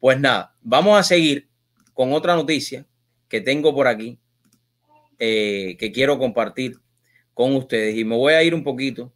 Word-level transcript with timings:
Pues 0.00 0.20
nada, 0.20 0.54
vamos 0.62 0.98
a 0.98 1.02
seguir 1.02 1.48
con 1.92 2.12
otra 2.12 2.36
noticia 2.36 2.86
que 3.28 3.40
tengo 3.40 3.74
por 3.74 3.88
aquí 3.88 4.18
eh, 5.18 5.76
que 5.78 5.90
quiero 5.90 6.18
compartir 6.18 6.78
con 7.34 7.56
ustedes 7.56 7.96
y 7.96 8.04
me 8.04 8.16
voy 8.16 8.34
a 8.34 8.42
ir 8.42 8.54
un 8.54 8.62
poquito 8.62 9.12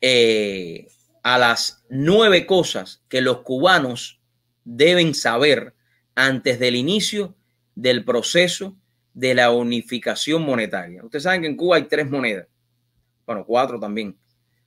eh, 0.00 0.88
a 1.22 1.38
las 1.38 1.82
nueve 1.88 2.44
cosas 2.44 3.02
que 3.08 3.22
los 3.22 3.38
cubanos 3.38 4.20
deben 4.64 5.14
saber 5.14 5.74
antes 6.14 6.58
del 6.58 6.76
inicio 6.76 7.34
del 7.74 8.04
proceso 8.04 8.76
de 9.14 9.34
la 9.34 9.50
unificación 9.50 10.42
monetaria. 10.42 11.04
Ustedes 11.04 11.22
saben 11.22 11.42
que 11.42 11.46
en 11.46 11.56
Cuba 11.56 11.76
hay 11.76 11.84
tres 11.84 12.10
monedas, 12.10 12.46
bueno, 13.24 13.44
cuatro 13.46 13.80
también, 13.80 14.18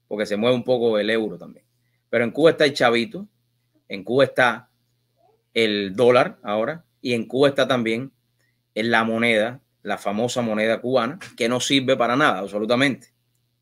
porque 0.07 0.25
se 0.25 0.37
mueve 0.37 0.55
un 0.55 0.63
poco 0.63 0.97
el 0.97 1.09
euro 1.09 1.37
también. 1.37 1.65
Pero 2.09 2.23
en 2.23 2.31
Cuba 2.31 2.51
está 2.51 2.65
el 2.65 2.73
chavito, 2.73 3.27
en 3.87 4.03
Cuba 4.03 4.25
está 4.25 4.69
el 5.53 5.95
dólar 5.95 6.37
ahora, 6.43 6.85
y 7.01 7.13
en 7.13 7.25
Cuba 7.27 7.49
está 7.49 7.67
también 7.67 8.11
en 8.73 8.91
la 8.91 9.03
moneda, 9.03 9.61
la 9.83 9.97
famosa 9.97 10.41
moneda 10.41 10.81
cubana, 10.81 11.19
que 11.37 11.47
no 11.47 11.59
sirve 11.59 11.95
para 11.95 12.15
nada, 12.15 12.39
absolutamente. 12.39 13.13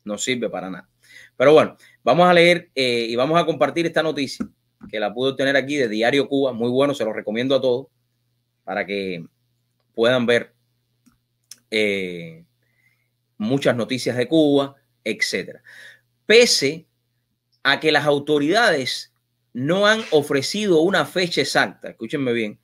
No 0.04 0.18
sirve 0.18 0.50
para 0.50 0.70
nada. 0.70 0.88
Pero 1.36 1.52
bueno, 1.52 1.76
vamos 2.02 2.28
a 2.28 2.34
leer 2.34 2.70
eh, 2.74 3.06
y 3.08 3.16
vamos 3.16 3.40
a 3.40 3.46
compartir 3.46 3.86
esta 3.86 4.02
noticia 4.02 4.46
que 4.90 5.00
la 5.00 5.14
pude 5.14 5.30
obtener 5.30 5.56
aquí 5.56 5.76
de 5.76 5.88
Diario 5.88 6.28
Cuba. 6.28 6.52
Muy 6.52 6.70
bueno, 6.70 6.94
se 6.94 7.04
lo 7.04 7.12
recomiendo 7.12 7.54
a 7.54 7.60
todos 7.60 7.86
para 8.64 8.84
que 8.84 9.24
puedan 9.94 10.26
ver 10.26 10.54
eh, 11.70 12.44
muchas 13.38 13.76
noticias 13.76 14.16
de 14.16 14.28
Cuba, 14.28 14.76
etcétera. 15.02 15.62
Pese 16.26 16.86
a 17.62 17.80
que 17.80 17.92
las 17.92 18.04
autoridades 18.04 19.13
no 19.54 19.86
han 19.86 20.02
ofrecido 20.10 20.80
una 20.80 21.06
fecha 21.06 21.40
exacta, 21.40 21.88
escúchenme 21.88 22.32
bien, 22.32 22.58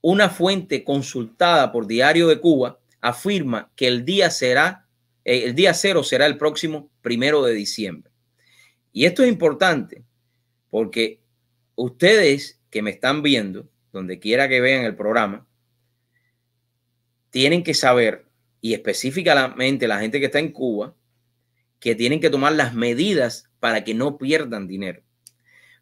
una 0.00 0.30
fuente 0.30 0.84
consultada 0.84 1.72
por 1.72 1.86
Diario 1.86 2.28
de 2.28 2.40
Cuba 2.40 2.78
afirma 3.00 3.70
que 3.74 3.88
el 3.88 4.04
día 4.04 4.30
será, 4.30 4.86
eh, 5.24 5.42
el 5.44 5.54
día 5.54 5.74
cero 5.74 6.04
será 6.04 6.26
el 6.26 6.38
próximo 6.38 6.90
primero 7.02 7.42
de 7.42 7.52
diciembre. 7.52 8.12
Y 8.92 9.06
esto 9.06 9.22
es 9.22 9.28
importante 9.28 10.04
porque 10.70 11.20
ustedes 11.74 12.60
que 12.70 12.80
me 12.80 12.90
están 12.90 13.22
viendo, 13.22 13.68
donde 13.92 14.20
quiera 14.20 14.48
que 14.48 14.60
vean 14.60 14.84
el 14.84 14.94
programa, 14.94 15.46
tienen 17.30 17.64
que 17.64 17.74
saber, 17.74 18.26
y 18.60 18.74
específicamente 18.74 19.88
la 19.88 19.98
gente 19.98 20.20
que 20.20 20.26
está 20.26 20.38
en 20.38 20.52
Cuba, 20.52 20.94
que 21.80 21.94
tienen 21.94 22.20
que 22.20 22.30
tomar 22.30 22.52
las 22.52 22.74
medidas 22.74 23.50
para 23.60 23.84
que 23.84 23.94
no 23.94 24.16
pierdan 24.16 24.68
dinero. 24.68 25.02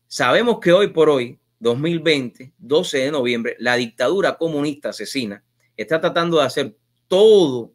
Sabemos 0.09 0.59
que 0.61 0.73
hoy 0.73 0.89
por 0.89 1.09
hoy, 1.09 1.39
2020, 1.61 2.53
12 2.59 2.99
de 2.99 3.11
noviembre, 3.11 3.57
la 3.59 3.77
dictadura 3.77 4.37
comunista 4.37 4.91
asesina 4.91 5.45
está 5.77 6.01
tratando 6.01 6.39
de 6.39 6.45
hacer 6.45 6.77
todo 7.09 7.73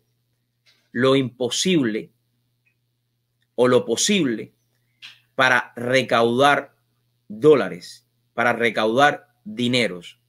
lo 0.92 1.16
imposible 1.16 2.12
o 3.56 3.68
lo 3.68 3.86
posible 3.86 4.54
para 5.36 5.74
recaudar 5.76 6.76
dólares, 7.28 8.08
para 8.34 8.54
recaudar 8.54 9.28
dineros, 9.44 10.20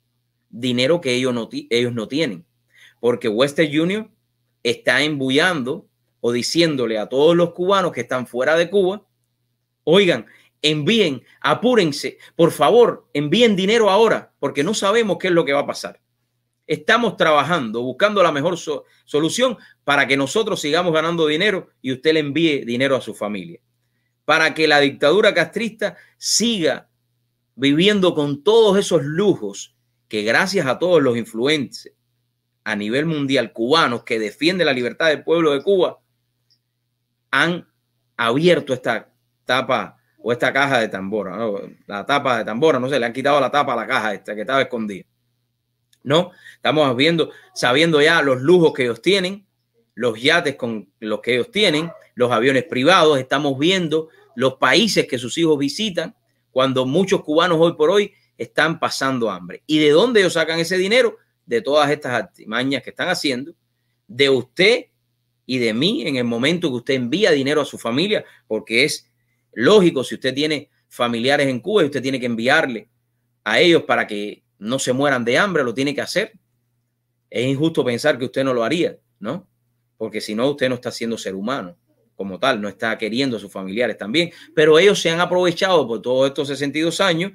dinero 0.50 1.00
que 1.00 1.14
ellos 1.14 1.34
no, 1.34 1.48
no 1.92 2.08
tienen 2.08 2.46
porque 3.02 3.26
Western 3.26 3.80
Union 3.80 4.14
está 4.62 5.02
embullando 5.02 5.88
o 6.20 6.30
diciéndole 6.30 7.00
a 7.00 7.08
todos 7.08 7.34
los 7.34 7.52
cubanos 7.52 7.90
que 7.90 8.02
están 8.02 8.28
fuera 8.28 8.54
de 8.54 8.70
Cuba, 8.70 9.04
oigan, 9.82 10.26
envíen, 10.62 11.24
apúrense, 11.40 12.18
por 12.36 12.52
favor, 12.52 13.08
envíen 13.12 13.56
dinero 13.56 13.90
ahora, 13.90 14.32
porque 14.38 14.64
no 14.64 14.72
sabemos 14.74 15.18
qué 15.18 15.28
es 15.28 15.32
lo 15.34 15.44
que 15.44 15.52
va 15.52 15.60
a 15.60 15.66
pasar. 15.66 16.00
Estamos 16.66 17.16
trabajando, 17.16 17.82
buscando 17.82 18.22
la 18.22 18.32
mejor 18.32 18.56
solución 19.04 19.58
para 19.84 20.06
que 20.06 20.16
nosotros 20.16 20.60
sigamos 20.60 20.92
ganando 20.94 21.26
dinero 21.26 21.68
y 21.82 21.92
usted 21.92 22.14
le 22.14 22.20
envíe 22.20 22.64
dinero 22.64 22.96
a 22.96 23.00
su 23.00 23.14
familia. 23.14 23.60
Para 24.24 24.54
que 24.54 24.68
la 24.68 24.78
dictadura 24.78 25.34
castrista 25.34 25.96
siga 26.16 26.88
viviendo 27.56 28.14
con 28.14 28.44
todos 28.44 28.78
esos 28.78 29.02
lujos 29.02 29.74
que 30.08 30.22
gracias 30.22 30.66
a 30.66 30.78
todos 30.78 31.02
los 31.02 31.16
influencers, 31.16 31.94
a 32.64 32.76
nivel 32.76 33.06
mundial 33.06 33.52
cubanos 33.52 34.04
que 34.04 34.20
defienden 34.20 34.66
la 34.66 34.72
libertad 34.72 35.08
del 35.08 35.24
pueblo 35.24 35.50
de 35.50 35.62
Cuba 35.62 35.98
han 37.32 37.66
abierto 38.16 38.72
esta 38.72 39.12
tapa 39.44 39.98
o 40.22 40.32
esta 40.32 40.52
caja 40.52 40.80
de 40.80 40.88
tambora, 40.88 41.36
la 41.86 42.06
tapa 42.06 42.38
de 42.38 42.44
tambora, 42.44 42.78
no 42.78 42.88
sé, 42.88 42.98
le 42.98 43.06
han 43.06 43.12
quitado 43.12 43.40
la 43.40 43.50
tapa 43.50 43.72
a 43.72 43.76
la 43.76 43.86
caja 43.86 44.14
esta 44.14 44.34
que 44.34 44.42
estaba 44.42 44.62
escondida. 44.62 45.04
No, 46.04 46.30
estamos 46.54 46.96
viendo, 46.96 47.30
sabiendo 47.54 48.00
ya 48.00 48.22
los 48.22 48.40
lujos 48.40 48.72
que 48.72 48.84
ellos 48.84 49.02
tienen, 49.02 49.46
los 49.94 50.20
yates 50.20 50.56
con 50.56 50.90
los 51.00 51.20
que 51.20 51.34
ellos 51.34 51.50
tienen, 51.50 51.90
los 52.14 52.30
aviones 52.32 52.64
privados, 52.64 53.18
estamos 53.18 53.58
viendo 53.58 54.08
los 54.34 54.54
países 54.54 55.06
que 55.06 55.18
sus 55.18 55.36
hijos 55.38 55.58
visitan, 55.58 56.16
cuando 56.50 56.86
muchos 56.86 57.22
cubanos 57.22 57.58
hoy 57.60 57.74
por 57.74 57.90
hoy 57.90 58.12
están 58.36 58.78
pasando 58.80 59.30
hambre. 59.30 59.62
¿Y 59.66 59.78
de 59.78 59.90
dónde 59.90 60.20
ellos 60.20 60.32
sacan 60.32 60.58
ese 60.58 60.76
dinero? 60.76 61.16
de 61.46 61.60
todas 61.60 61.90
estas 61.90 62.12
artimañas 62.12 62.82
que 62.82 62.90
están 62.90 63.08
haciendo, 63.08 63.54
de 64.06 64.30
usted 64.30 64.86
y 65.46 65.58
de 65.58 65.74
mí 65.74 66.06
en 66.06 66.16
el 66.16 66.24
momento 66.24 66.68
que 66.68 66.76
usted 66.76 66.94
envía 66.94 67.30
dinero 67.30 67.60
a 67.60 67.66
su 67.66 67.78
familia, 67.78 68.24
porque 68.46 68.84
es 68.84 69.10
lógico, 69.52 70.04
si 70.04 70.14
usted 70.14 70.34
tiene 70.34 70.70
familiares 70.88 71.46
en 71.46 71.60
Cuba 71.60 71.82
y 71.82 71.86
usted 71.86 72.02
tiene 72.02 72.20
que 72.20 72.26
enviarle 72.26 72.88
a 73.44 73.60
ellos 73.60 73.84
para 73.84 74.06
que 74.06 74.44
no 74.58 74.78
se 74.78 74.92
mueran 74.92 75.24
de 75.24 75.38
hambre, 75.38 75.64
lo 75.64 75.74
tiene 75.74 75.94
que 75.94 76.00
hacer. 76.00 76.32
Es 77.28 77.46
injusto 77.46 77.84
pensar 77.84 78.18
que 78.18 78.26
usted 78.26 78.44
no 78.44 78.54
lo 78.54 78.62
haría, 78.62 78.98
¿no? 79.18 79.48
Porque 79.96 80.20
si 80.20 80.34
no, 80.34 80.50
usted 80.50 80.68
no 80.68 80.76
está 80.76 80.90
siendo 80.90 81.16
ser 81.16 81.34
humano 81.34 81.76
como 82.14 82.38
tal, 82.38 82.60
no 82.60 82.68
está 82.68 82.96
queriendo 82.98 83.36
a 83.36 83.40
sus 83.40 83.50
familiares 83.50 83.96
también. 83.98 84.30
Pero 84.54 84.78
ellos 84.78 85.00
se 85.00 85.10
han 85.10 85.20
aprovechado 85.20 85.86
por 85.88 86.00
todos 86.02 86.28
estos 86.28 86.48
62 86.48 87.00
años 87.00 87.32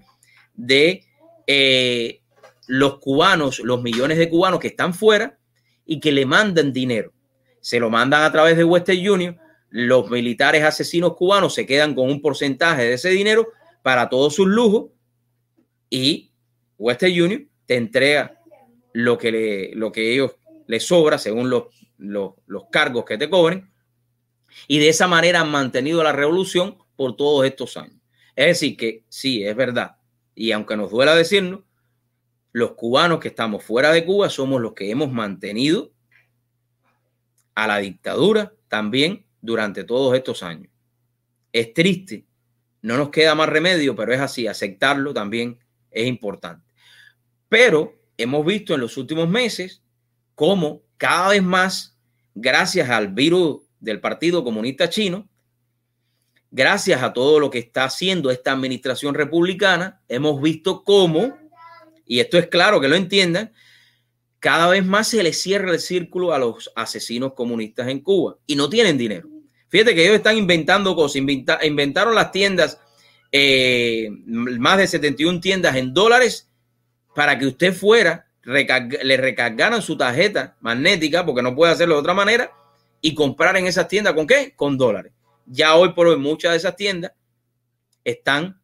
de 0.53 1.03
eh, 1.45 2.21
los 2.67 2.99
cubanos, 2.99 3.59
los 3.59 3.81
millones 3.81 4.17
de 4.17 4.29
cubanos 4.29 4.59
que 4.59 4.67
están 4.67 4.93
fuera 4.93 5.37
y 5.85 5.99
que 5.99 6.11
le 6.11 6.25
mandan 6.25 6.71
dinero. 6.71 7.13
Se 7.59 7.79
lo 7.79 7.89
mandan 7.89 8.23
a 8.23 8.31
través 8.31 8.55
de 8.55 8.63
Western 8.63 9.09
Union. 9.09 9.37
Los 9.69 10.09
militares 10.09 10.63
asesinos 10.63 11.15
cubanos 11.15 11.53
se 11.53 11.65
quedan 11.65 11.93
con 11.93 12.09
un 12.09 12.21
porcentaje 12.21 12.83
de 12.83 12.93
ese 12.93 13.09
dinero 13.09 13.49
para 13.81 14.09
todos 14.09 14.35
sus 14.35 14.47
lujos 14.47 14.91
y 15.89 16.31
Western 16.77 17.21
Union 17.21 17.49
te 17.65 17.75
entrega 17.75 18.39
lo 18.93 19.17
que, 19.17 19.31
le, 19.31 19.75
lo 19.75 19.91
que 19.91 20.13
ellos 20.13 20.35
les 20.67 20.85
sobra 20.85 21.17
según 21.17 21.49
los, 21.49 21.65
los, 21.97 22.33
los 22.45 22.63
cargos 22.71 23.05
que 23.05 23.17
te 23.17 23.29
cobren. 23.29 23.71
Y 24.67 24.79
de 24.79 24.89
esa 24.89 25.07
manera 25.07 25.41
han 25.41 25.51
mantenido 25.51 26.03
la 26.03 26.13
revolución 26.13 26.77
por 26.95 27.15
todos 27.15 27.45
estos 27.45 27.77
años. 27.77 28.01
Es 28.35 28.47
decir, 28.47 28.77
que 28.77 29.03
sí, 29.09 29.43
es 29.43 29.55
verdad. 29.55 29.97
Y 30.33 30.51
aunque 30.51 30.77
nos 30.77 30.91
duela 30.91 31.15
decirlo, 31.15 31.65
los 32.51 32.71
cubanos 32.71 33.19
que 33.19 33.27
estamos 33.27 33.63
fuera 33.63 33.91
de 33.91 34.03
Cuba 34.03 34.29
somos 34.31 34.59
los 34.59 34.73
que 34.73 34.89
hemos 34.89 35.11
mantenido 35.11 35.91
a 37.53 37.67
la 37.67 37.77
dictadura 37.77 38.53
también 38.67 39.26
durante 39.47 39.85
todos 39.85 40.13
estos 40.13 40.43
años. 40.43 40.69
Es 41.53 41.73
triste, 41.73 42.25
no 42.81 42.97
nos 42.97 43.09
queda 43.11 43.33
más 43.33 43.47
remedio, 43.47 43.95
pero 43.95 44.13
es 44.13 44.19
así, 44.19 44.45
aceptarlo 44.45 45.13
también 45.13 45.57
es 45.89 46.05
importante. 46.05 46.65
Pero 47.47 47.97
hemos 48.17 48.45
visto 48.45 48.75
en 48.75 48.81
los 48.81 48.97
últimos 48.97 49.29
meses 49.29 49.81
cómo 50.35 50.81
cada 50.97 51.29
vez 51.29 51.41
más, 51.41 51.97
gracias 52.35 52.89
al 52.89 53.07
virus 53.07 53.61
del 53.79 54.01
Partido 54.01 54.43
Comunista 54.43 54.89
Chino, 54.89 55.29
gracias 56.51 57.01
a 57.01 57.13
todo 57.13 57.39
lo 57.39 57.49
que 57.49 57.59
está 57.59 57.85
haciendo 57.85 58.29
esta 58.29 58.51
administración 58.51 59.15
republicana, 59.15 60.01
hemos 60.09 60.41
visto 60.41 60.83
cómo 60.83 61.37
y 62.05 62.19
esto 62.19 62.37
es 62.37 62.47
claro 62.47 62.81
que 62.81 62.89
lo 62.89 62.97
entiendan, 62.97 63.53
cada 64.39 64.67
vez 64.67 64.85
más 64.85 65.07
se 65.07 65.23
les 65.23 65.41
cierra 65.41 65.71
el 65.71 65.79
círculo 65.79 66.33
a 66.33 66.37
los 66.37 66.69
asesinos 66.75 67.33
comunistas 67.33 67.87
en 67.87 68.01
Cuba 68.01 68.37
y 68.45 68.57
no 68.57 68.69
tienen 68.69 68.97
dinero. 68.97 69.36
Fíjate 69.69 69.93
que 69.93 70.03
ellos 70.03 70.15
están 70.15 70.37
inventando 70.37 70.95
cosas, 70.95 71.17
inventaron 71.17 72.15
las 72.15 72.31
tiendas, 72.31 72.79
eh, 73.31 74.09
más 74.25 74.77
de 74.77 74.87
71 74.87 75.41
tiendas 75.41 75.75
en 75.75 75.93
dólares 75.93 76.49
para 77.13 77.37
que 77.37 77.47
usted 77.47 77.73
fuera, 77.73 78.27
le 78.43 79.17
recargaran 79.17 79.81
su 79.81 79.97
tarjeta 79.97 80.55
magnética, 80.61 81.25
porque 81.25 81.41
no 81.41 81.55
puede 81.55 81.73
hacerlo 81.73 81.95
de 81.95 82.01
otra 82.01 82.13
manera, 82.13 82.51
y 83.01 83.13
comprar 83.13 83.57
en 83.57 83.67
esas 83.67 83.87
tiendas 83.87 84.13
con 84.13 84.25
qué? 84.25 84.53
Con 84.55 84.77
dólares. 84.77 85.11
Ya 85.45 85.75
hoy 85.75 85.93
por 85.93 86.07
hoy 86.07 86.17
muchas 86.17 86.51
de 86.51 86.57
esas 86.57 86.75
tiendas 86.75 87.11
están 88.03 88.61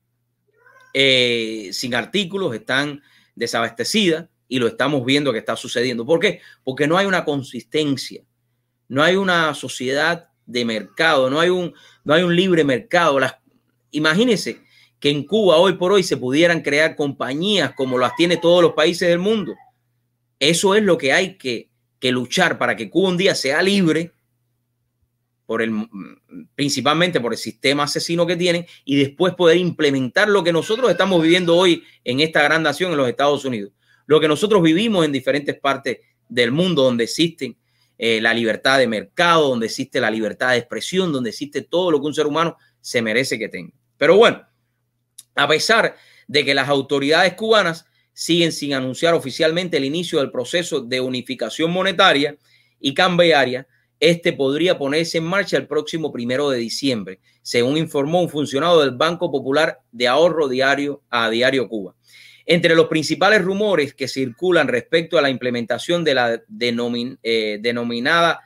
eh, 0.93 1.69
sin 1.73 1.95
artículos, 1.95 2.53
están 2.53 3.01
desabastecida 3.35 4.29
y 4.47 4.59
lo 4.59 4.67
estamos 4.67 5.03
viendo 5.03 5.33
que 5.33 5.39
está 5.39 5.55
sucediendo. 5.55 6.05
¿Por 6.05 6.19
qué? 6.19 6.41
Porque 6.63 6.87
no 6.87 6.97
hay 6.97 7.05
una 7.05 7.25
consistencia, 7.25 8.23
no 8.87 9.01
hay 9.03 9.15
una 9.15 9.53
sociedad 9.53 10.29
de 10.45 10.65
mercado, 10.65 11.29
no 11.29 11.39
hay 11.39 11.49
un, 11.49 11.73
no 12.03 12.13
hay 12.13 12.23
un 12.23 12.35
libre 12.35 12.63
mercado. 12.63 13.19
Las, 13.19 13.35
imagínense 13.91 14.61
que 14.99 15.09
en 15.09 15.23
Cuba 15.25 15.57
hoy 15.57 15.73
por 15.73 15.91
hoy 15.91 16.03
se 16.03 16.17
pudieran 16.17 16.61
crear 16.61 16.95
compañías 16.95 17.73
como 17.75 17.97
las 17.97 18.15
tiene 18.15 18.37
todos 18.37 18.61
los 18.61 18.73
países 18.73 19.09
del 19.09 19.19
mundo. 19.19 19.53
Eso 20.39 20.75
es 20.75 20.83
lo 20.83 20.97
que 20.97 21.13
hay 21.13 21.37
que, 21.37 21.69
que 21.99 22.11
luchar 22.11 22.57
para 22.57 22.75
que 22.75 22.89
Cuba 22.89 23.09
un 23.09 23.17
día 23.17 23.35
sea 23.35 23.61
libre 23.61 24.13
por 25.45 25.61
el, 25.61 25.87
principalmente 26.55 27.19
por 27.19 27.33
el 27.33 27.37
sistema 27.37 27.83
asesino 27.83 28.25
que 28.25 28.35
tienen 28.35 28.65
y 28.85 28.95
después 28.95 29.35
poder 29.35 29.57
implementar 29.57 30.29
lo 30.29 30.43
que 30.43 30.53
nosotros 30.53 30.89
estamos 30.89 31.21
viviendo 31.21 31.55
hoy 31.55 31.83
en 32.03 32.21
esta 32.21 32.41
gran 32.41 32.63
nación 32.63 32.91
en 32.91 32.97
los 32.97 33.09
Estados 33.09 33.45
Unidos. 33.45 33.73
Lo 34.05 34.19
que 34.19 34.27
nosotros 34.27 34.61
vivimos 34.61 35.05
en 35.05 35.11
diferentes 35.11 35.59
partes 35.59 35.99
del 36.29 36.51
mundo 36.51 36.83
donde 36.83 37.03
existen 37.03 37.57
eh, 37.97 38.19
la 38.21 38.33
libertad 38.33 38.79
de 38.79 38.87
mercado, 38.87 39.49
donde 39.49 39.67
existe 39.67 40.01
la 40.01 40.11
libertad 40.11 40.51
de 40.51 40.57
expresión, 40.57 41.11
donde 41.11 41.29
existe 41.29 41.61
todo 41.61 41.91
lo 41.91 41.99
que 41.99 42.07
un 42.07 42.13
ser 42.13 42.27
humano 42.27 42.57
se 42.81 43.01
merece 43.01 43.37
que 43.37 43.49
tenga. 43.49 43.73
Pero 43.97 44.17
bueno, 44.17 44.45
a 45.35 45.47
pesar 45.47 45.95
de 46.27 46.45
que 46.45 46.53
las 46.53 46.69
autoridades 46.69 47.33
cubanas 47.33 47.85
siguen 48.13 48.51
sin 48.51 48.73
anunciar 48.73 49.13
oficialmente 49.13 49.77
el 49.77 49.85
inicio 49.85 50.19
del 50.19 50.31
proceso 50.31 50.81
de 50.81 51.01
unificación 51.01 51.71
monetaria 51.71 52.37
y 52.79 52.93
cambiaria, 52.93 53.67
este 53.99 54.33
podría 54.33 54.77
ponerse 54.77 55.19
en 55.19 55.23
marcha 55.23 55.55
el 55.55 55.67
próximo 55.67 56.11
primero 56.11 56.49
de 56.49 56.57
diciembre, 56.57 57.19
según 57.41 57.77
informó 57.77 58.21
un 58.21 58.29
funcionario 58.29 58.79
del 58.79 58.91
Banco 58.91 59.31
Popular 59.31 59.79
de 59.91 60.07
Ahorro 60.07 60.49
Diario 60.49 61.01
a 61.09 61.29
Diario 61.29 61.69
Cuba. 61.69 61.95
Entre 62.45 62.75
los 62.75 62.87
principales 62.87 63.41
rumores 63.41 63.93
que 63.93 64.07
circulan 64.07 64.67
respecto 64.67 65.17
a 65.17 65.21
la 65.21 65.29
implementación 65.29 66.03
de 66.03 66.13
la 66.13 66.43
eh, 67.23 67.59
denominada 67.61 68.41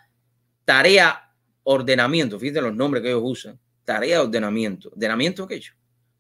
tarea 0.65 1.33
ordenamiento, 1.63 2.39
fíjense 2.39 2.61
los 2.61 2.75
nombres 2.75 3.01
que 3.01 3.09
ellos 3.09 3.23
usan, 3.23 3.59
tarea 3.83 4.21
ordenamiento. 4.21 4.89
¿Ordenamiento 4.89 5.47
qué? 5.47 5.61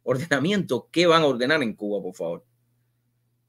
Ordenamiento, 0.03 0.89
¿qué 0.91 1.05
van 1.05 1.21
a 1.21 1.27
ordenar 1.27 1.61
en 1.61 1.73
Cuba, 1.73 2.01
por 2.01 2.15
favor? 2.15 2.45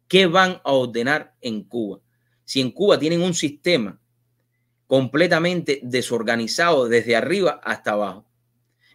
¿Qué 0.06 0.26
van 0.26 0.60
a 0.64 0.72
ordenar 0.72 1.34
en 1.40 1.64
Cuba? 1.64 2.00
Si 2.44 2.60
en 2.60 2.70
Cuba 2.70 2.98
tienen 2.98 3.22
un 3.22 3.34
sistema 3.34 3.98
completamente 4.86 5.80
desorganizado 5.82 6.88
desde 6.88 7.14
arriba 7.14 7.60
hasta 7.62 7.92
abajo. 7.92 8.26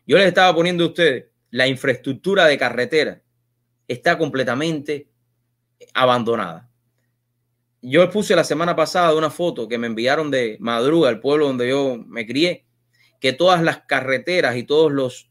Yo 0.05 0.17
les 0.17 0.27
estaba 0.27 0.53
poniendo 0.53 0.83
a 0.83 0.87
ustedes 0.87 1.25
la 1.51 1.67
infraestructura 1.67 2.47
de 2.47 2.57
carretera 2.57 3.21
está 3.87 4.17
completamente 4.17 5.07
abandonada. 5.93 6.69
Yo 7.81 8.09
puse 8.09 8.35
la 8.35 8.43
semana 8.43 8.75
pasada 8.75 9.15
una 9.15 9.29
foto 9.29 9.67
que 9.67 9.77
me 9.77 9.87
enviaron 9.87 10.31
de 10.31 10.57
Madruga, 10.59 11.09
el 11.09 11.19
pueblo 11.19 11.47
donde 11.47 11.69
yo 11.69 11.97
me 12.07 12.25
crié, 12.25 12.65
que 13.19 13.33
todas 13.33 13.61
las 13.61 13.79
carreteras 13.87 14.55
y 14.55 14.63
todos 14.63 14.91
los 14.91 15.29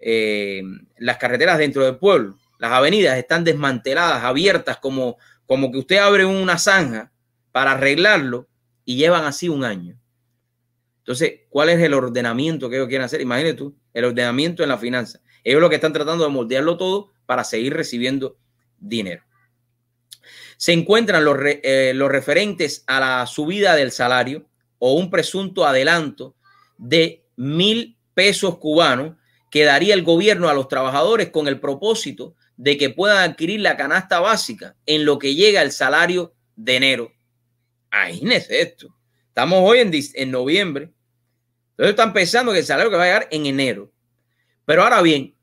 eh, 0.00 0.62
las 0.98 1.16
carreteras 1.16 1.58
dentro 1.58 1.84
del 1.84 1.96
pueblo, 1.96 2.36
las 2.58 2.72
avenidas 2.72 3.18
están 3.18 3.44
desmanteladas, 3.44 4.24
abiertas, 4.24 4.78
como, 4.78 5.16
como 5.46 5.72
que 5.72 5.78
usted 5.78 5.98
abre 5.98 6.24
una 6.24 6.58
zanja 6.58 7.12
para 7.52 7.72
arreglarlo 7.72 8.48
y 8.84 8.96
llevan 8.96 9.24
así 9.24 9.48
un 9.48 9.64
año. 9.64 9.98
Entonces, 10.98 11.40
¿cuál 11.50 11.70
es 11.70 11.80
el 11.80 11.94
ordenamiento 11.94 12.68
que 12.68 12.76
ellos 12.76 12.88
quieren 12.88 13.04
hacer? 13.04 13.20
Imagínate 13.20 13.54
tú, 13.54 13.76
el 13.94 14.04
ordenamiento 14.04 14.62
en 14.62 14.68
la 14.68 14.78
finanza. 14.78 15.20
Ellos 15.44 15.60
lo 15.60 15.68
que 15.68 15.76
están 15.76 15.92
tratando 15.92 16.24
de 16.24 16.30
moldearlo 16.30 16.76
todo 16.76 17.12
para 17.26 17.44
seguir 17.44 17.74
recibiendo 17.74 18.36
dinero. 18.78 19.25
Se 20.56 20.72
encuentran 20.72 21.24
los, 21.24 21.36
eh, 21.42 21.92
los 21.94 22.10
referentes 22.10 22.84
a 22.86 23.00
la 23.00 23.26
subida 23.26 23.74
del 23.74 23.92
salario 23.92 24.48
o 24.78 24.94
un 24.94 25.10
presunto 25.10 25.66
adelanto 25.66 26.36
de 26.78 27.24
mil 27.36 27.98
pesos 28.14 28.58
cubanos 28.58 29.16
que 29.50 29.64
daría 29.64 29.94
el 29.94 30.02
gobierno 30.02 30.48
a 30.48 30.54
los 30.54 30.68
trabajadores 30.68 31.30
con 31.30 31.48
el 31.48 31.60
propósito 31.60 32.34
de 32.56 32.76
que 32.76 32.90
puedan 32.90 33.18
adquirir 33.30 33.60
la 33.60 33.76
canasta 33.76 34.20
básica 34.20 34.76
en 34.86 35.04
lo 35.04 35.18
que 35.18 35.34
llega 35.34 35.62
el 35.62 35.72
salario 35.72 36.34
de 36.56 36.76
enero 36.76 37.16
es 38.04 38.50
esto. 38.50 38.94
Estamos 39.28 39.58
hoy 39.62 39.78
en, 39.78 39.90
en 39.92 40.30
noviembre. 40.30 40.92
Entonces 41.72 41.90
están 41.90 42.12
pensando 42.12 42.52
que 42.52 42.60
el 42.60 42.64
salario 42.64 42.90
que 42.90 42.96
va 42.96 43.04
a 43.04 43.06
llegar 43.06 43.28
en 43.30 43.46
enero. 43.46 43.92
Pero 44.64 44.82
ahora 44.82 45.02
bien, 45.02 45.34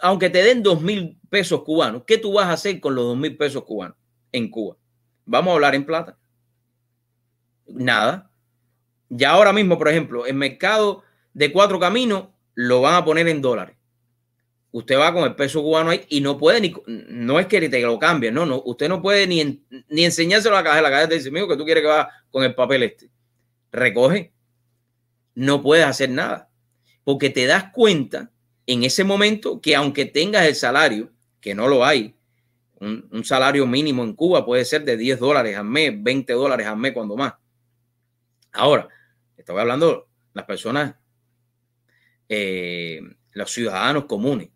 aunque 0.00 0.30
te 0.30 0.42
den 0.42 0.62
dos 0.62 0.80
mil 0.80 1.18
pesos 1.30 1.62
cubanos, 1.62 2.02
¿qué 2.06 2.18
tú 2.18 2.32
vas 2.32 2.46
a 2.46 2.52
hacer 2.52 2.80
con 2.80 2.94
los 2.94 3.04
dos 3.04 3.16
mil 3.16 3.36
pesos 3.36 3.64
cubanos 3.64 3.96
en 4.34 4.50
Cuba? 4.50 4.76
Vamos 5.24 5.52
a 5.52 5.54
hablar 5.54 5.74
en 5.74 5.86
plata. 5.86 6.18
Nada. 7.66 8.30
Ya 9.08 9.30
ahora 9.30 9.52
mismo, 9.52 9.78
por 9.78 9.88
ejemplo, 9.88 10.26
el 10.26 10.34
mercado 10.34 11.02
de 11.32 11.52
cuatro 11.52 11.80
caminos 11.80 12.28
lo 12.54 12.82
van 12.82 12.94
a 12.94 13.04
poner 13.04 13.28
en 13.28 13.40
dólares 13.40 13.76
usted 14.74 14.98
va 14.98 15.14
con 15.14 15.22
el 15.22 15.36
peso 15.36 15.62
cubano 15.62 15.90
ahí 15.90 16.04
y 16.08 16.20
no 16.20 16.36
puede 16.36 16.60
ni, 16.60 16.74
no 16.88 17.38
es 17.38 17.46
que 17.46 17.68
te 17.68 17.80
lo 17.80 17.96
cambien, 17.96 18.34
no, 18.34 18.44
no, 18.44 18.60
usted 18.64 18.88
no 18.88 19.00
puede 19.00 19.24
ni, 19.24 19.64
ni 19.88 20.04
enseñárselo 20.04 20.56
a 20.56 20.62
la 20.62 20.68
caja, 20.68 20.82
la 20.82 20.90
caja 20.90 21.08
te 21.08 21.14
dice, 21.14 21.28
amigo, 21.28 21.46
que 21.46 21.56
tú 21.56 21.64
quieres 21.64 21.82
que 21.82 21.88
va 21.88 22.10
con 22.28 22.42
el 22.42 22.56
papel 22.56 22.82
este. 22.82 23.08
Recoge. 23.70 24.32
No 25.36 25.62
puedes 25.62 25.86
hacer 25.86 26.10
nada. 26.10 26.50
Porque 27.04 27.30
te 27.30 27.46
das 27.46 27.66
cuenta 27.72 28.32
en 28.66 28.82
ese 28.82 29.04
momento 29.04 29.60
que 29.60 29.76
aunque 29.76 30.06
tengas 30.06 30.44
el 30.44 30.56
salario, 30.56 31.12
que 31.40 31.54
no 31.54 31.68
lo 31.68 31.84
hay, 31.84 32.16
un, 32.80 33.24
salario 33.24 33.66
mínimo 33.66 34.04
en 34.04 34.14
Cuba 34.14 34.44
puede 34.44 34.64
ser 34.64 34.84
de 34.84 34.96
10 34.96 35.18
dólares 35.18 35.56
al 35.56 35.64
mes, 35.64 35.92
20 36.02 36.32
dólares 36.32 36.66
al 36.66 36.76
mes 36.76 36.92
cuando 36.92 37.16
más. 37.16 37.34
Ahora, 38.52 38.88
estoy 39.36 39.58
hablando 39.58 40.08
las 40.32 40.44
personas, 40.44 40.94
eh, 42.28 43.00
los 43.32 43.50
ciudadanos 43.50 44.04
comunes 44.04 44.50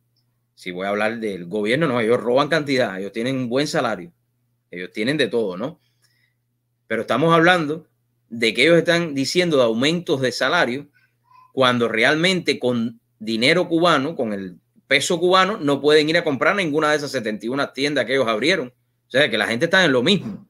si 0.58 0.72
voy 0.72 0.86
a 0.86 0.88
hablar 0.88 1.20
del 1.20 1.46
gobierno, 1.46 1.86
no, 1.86 2.00
ellos 2.00 2.20
roban 2.20 2.48
cantidad, 2.48 2.98
ellos 2.98 3.12
tienen 3.12 3.36
un 3.36 3.48
buen 3.48 3.68
salario, 3.68 4.12
ellos 4.72 4.90
tienen 4.92 5.16
de 5.16 5.28
todo, 5.28 5.56
¿no? 5.56 5.78
Pero 6.88 7.02
estamos 7.02 7.32
hablando 7.32 7.86
de 8.28 8.52
que 8.52 8.64
ellos 8.64 8.76
están 8.76 9.14
diciendo 9.14 9.56
de 9.56 9.62
aumentos 9.62 10.20
de 10.20 10.32
salario 10.32 10.88
cuando 11.52 11.86
realmente 11.86 12.58
con 12.58 13.00
dinero 13.20 13.68
cubano, 13.68 14.16
con 14.16 14.32
el 14.32 14.58
peso 14.88 15.20
cubano, 15.20 15.58
no 15.58 15.80
pueden 15.80 16.08
ir 16.08 16.16
a 16.16 16.24
comprar 16.24 16.56
ninguna 16.56 16.90
de 16.90 16.96
esas 16.96 17.12
71 17.12 17.70
tiendas 17.70 18.06
que 18.06 18.14
ellos 18.14 18.26
abrieron. 18.26 18.68
O 18.68 19.10
sea, 19.10 19.30
que 19.30 19.38
la 19.38 19.46
gente 19.46 19.66
está 19.66 19.84
en 19.84 19.92
lo 19.92 20.02
mismo, 20.02 20.46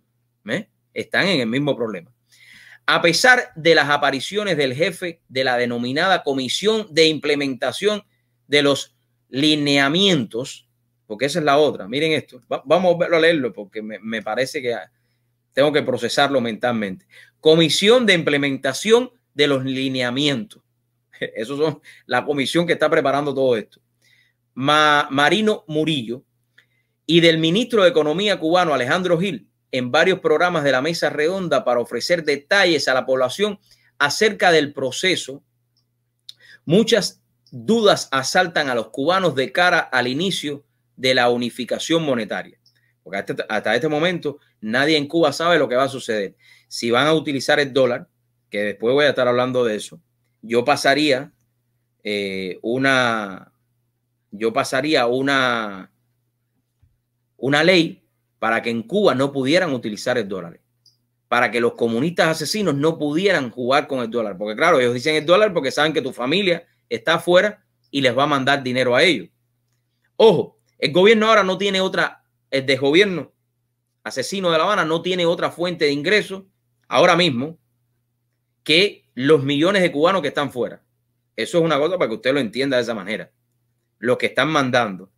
¿eh? 0.47 0.69
están 0.95 1.27
en 1.27 1.41
el 1.41 1.47
mismo 1.47 1.77
problema. 1.77 2.11
A 2.87 3.03
pesar 3.03 3.53
de 3.55 3.75
las 3.75 3.91
apariciones 3.91 4.57
del 4.57 4.75
jefe 4.75 5.21
de 5.29 5.45
la 5.45 5.59
denominada 5.59 6.23
Comisión 6.23 6.87
de 6.91 7.07
Implementación 7.07 8.03
de 8.47 8.63
los 8.63 8.97
lineamientos, 9.29 10.67
porque 11.07 11.27
esa 11.27 11.41
es 11.41 11.45
la 11.45 11.59
otra. 11.59 11.87
Miren 11.87 12.13
esto, 12.13 12.41
vamos 12.65 12.97
a 13.01 13.19
leerlo 13.19 13.53
porque 13.53 13.83
me, 13.83 14.23
parece 14.23 14.63
que 14.63 14.75
tengo 15.53 15.73
que 15.73 15.83
procesarlo 15.83 16.41
mentalmente. 16.41 17.07
Comisión 17.41 18.07
de 18.07 18.15
implementación 18.15 19.11
de 19.35 19.47
los 19.47 19.65
lineamientos. 19.65 20.63
Esos 21.37 21.59
son 21.59 21.81
la 22.07 22.25
comisión 22.25 22.67
que 22.67 22.73
está 22.73 22.89
preparando 22.89 23.35
todo 23.35 23.57
esto. 23.57 23.81
Marino 24.61 25.63
Murillo 25.69 26.25
y 27.07 27.21
del 27.21 27.39
ministro 27.39 27.85
de 27.85 27.91
Economía 27.91 28.41
cubano 28.41 28.75
Alejandro 28.75 29.17
Gil 29.17 29.49
en 29.71 29.93
varios 29.93 30.19
programas 30.19 30.65
de 30.65 30.73
la 30.73 30.83
mesa 30.83 31.11
redonda 31.11 31.65
para 31.65 31.79
ofrecer 31.79 32.25
detalles 32.25 32.89
a 32.89 32.95
la 32.95 33.07
población 33.07 33.61
acerca 33.99 34.51
del 34.51 34.73
proceso. 34.73 35.45
Muchas 36.65 37.23
dudas 37.53 38.09
asaltan 38.11 38.69
a 38.69 38.75
los 38.75 38.89
cubanos 38.89 39.37
de 39.37 39.53
cara 39.53 39.79
al 39.79 40.09
inicio 40.09 40.65
de 40.97 41.15
la 41.15 41.31
unificación 41.31 42.03
monetaria. 42.03 42.59
Porque 43.05 43.25
hasta, 43.49 43.77
este 43.77 43.89
momento 43.89 44.39
nadie 44.61 44.97
en 44.97 45.07
Cuba 45.07 45.33
sabe 45.33 45.61
lo 45.61 45.69
que 45.69 45.77
va 45.77 45.85
a 45.85 45.89
suceder. 45.89 46.35
Si 46.67 46.91
van 46.91 47.07
a 47.07 47.15
utilizar 47.15 47.61
el 47.61 47.73
dólar, 47.73 48.09
que 48.51 48.65
después 48.65 48.93
voy 48.93 49.05
a 49.05 49.11
estar 49.11 49.29
hablando 49.29 49.65
de 49.65 49.77
eso, 49.77 50.01
yo 50.43 50.65
pasaría 50.65 51.33
eh, 52.03 52.59
una, 52.63 53.53
yo 54.31 54.53
pasaría 54.53 55.07
una, 55.07 55.91
una 57.37 57.65
ley 57.65 58.05
para 58.39 58.63
que 58.63 58.71
en 58.71 58.83
Cuba 58.83 59.15
no 59.15 59.33
pudieran 59.33 59.73
utilizar 59.73 60.19
el 60.19 60.29
dólar, 60.29 60.61
para 61.29 61.51
que 61.51 61.61
los 61.61 61.75
comunistas 61.75 62.29
asesinos 62.29 62.75
no 62.75 62.99
pudieran 62.99 63.51
jugar 63.51 63.87
con 63.87 64.01
el 64.01 64.11
dólar, 64.11 64.37
porque 64.37 64.57
claro, 64.57 64.81
ellos 64.81 64.95
dicen 64.95 65.17
el 65.17 65.27
dólar 65.27 65.53
porque 65.53 65.71
saben 65.71 65.93
que 65.93 66.03
tu 66.03 66.13
familia 66.13 66.67
está 66.89 67.15
afuera 67.15 67.65
y 67.91 68.01
les 68.01 68.17
va 68.17 68.25
a 68.25 68.29
mandar 68.29 68.63
dinero 68.63 68.95
a 68.95 69.03
ellos. 69.03 69.29
Ojo, 70.17 70.59
el 70.79 70.93
gobierno 70.93 71.27
ahora 71.27 71.43
no 71.43 71.59
tiene 71.59 71.81
otra, 71.81 72.25
el 72.51 72.67
de 72.67 72.77
gobierno 72.77 73.33
asesino 74.05 74.51
de 74.51 74.59
La 74.59 74.65
Habana 74.65 74.85
no 74.85 75.03
tiene 75.03 75.27
otra 75.27 75.51
fuente 75.51 75.85
de 75.85 75.93
ingreso 75.93 76.47
ahora 76.89 77.17
mismo 77.17 77.59
que 78.65 79.05
los 79.15 79.43
millones 79.43 79.83
de 79.83 79.93
cubanos 79.93 80.23
que 80.23 80.29
están 80.29 80.51
fuera. 80.51 80.83
Eso 81.37 81.59
es 81.59 81.65
una 81.65 81.79
cosa 81.79 81.99
para 81.99 82.09
que 82.09 82.17
usted 82.17 82.33
lo 82.33 82.41
entienda 82.41 82.77
de 82.77 82.83
esa 82.83 82.95
manera. 82.95 83.31
Lo 83.99 84.19
que 84.19 84.27
están 84.27 84.49
mandando. 84.49 85.11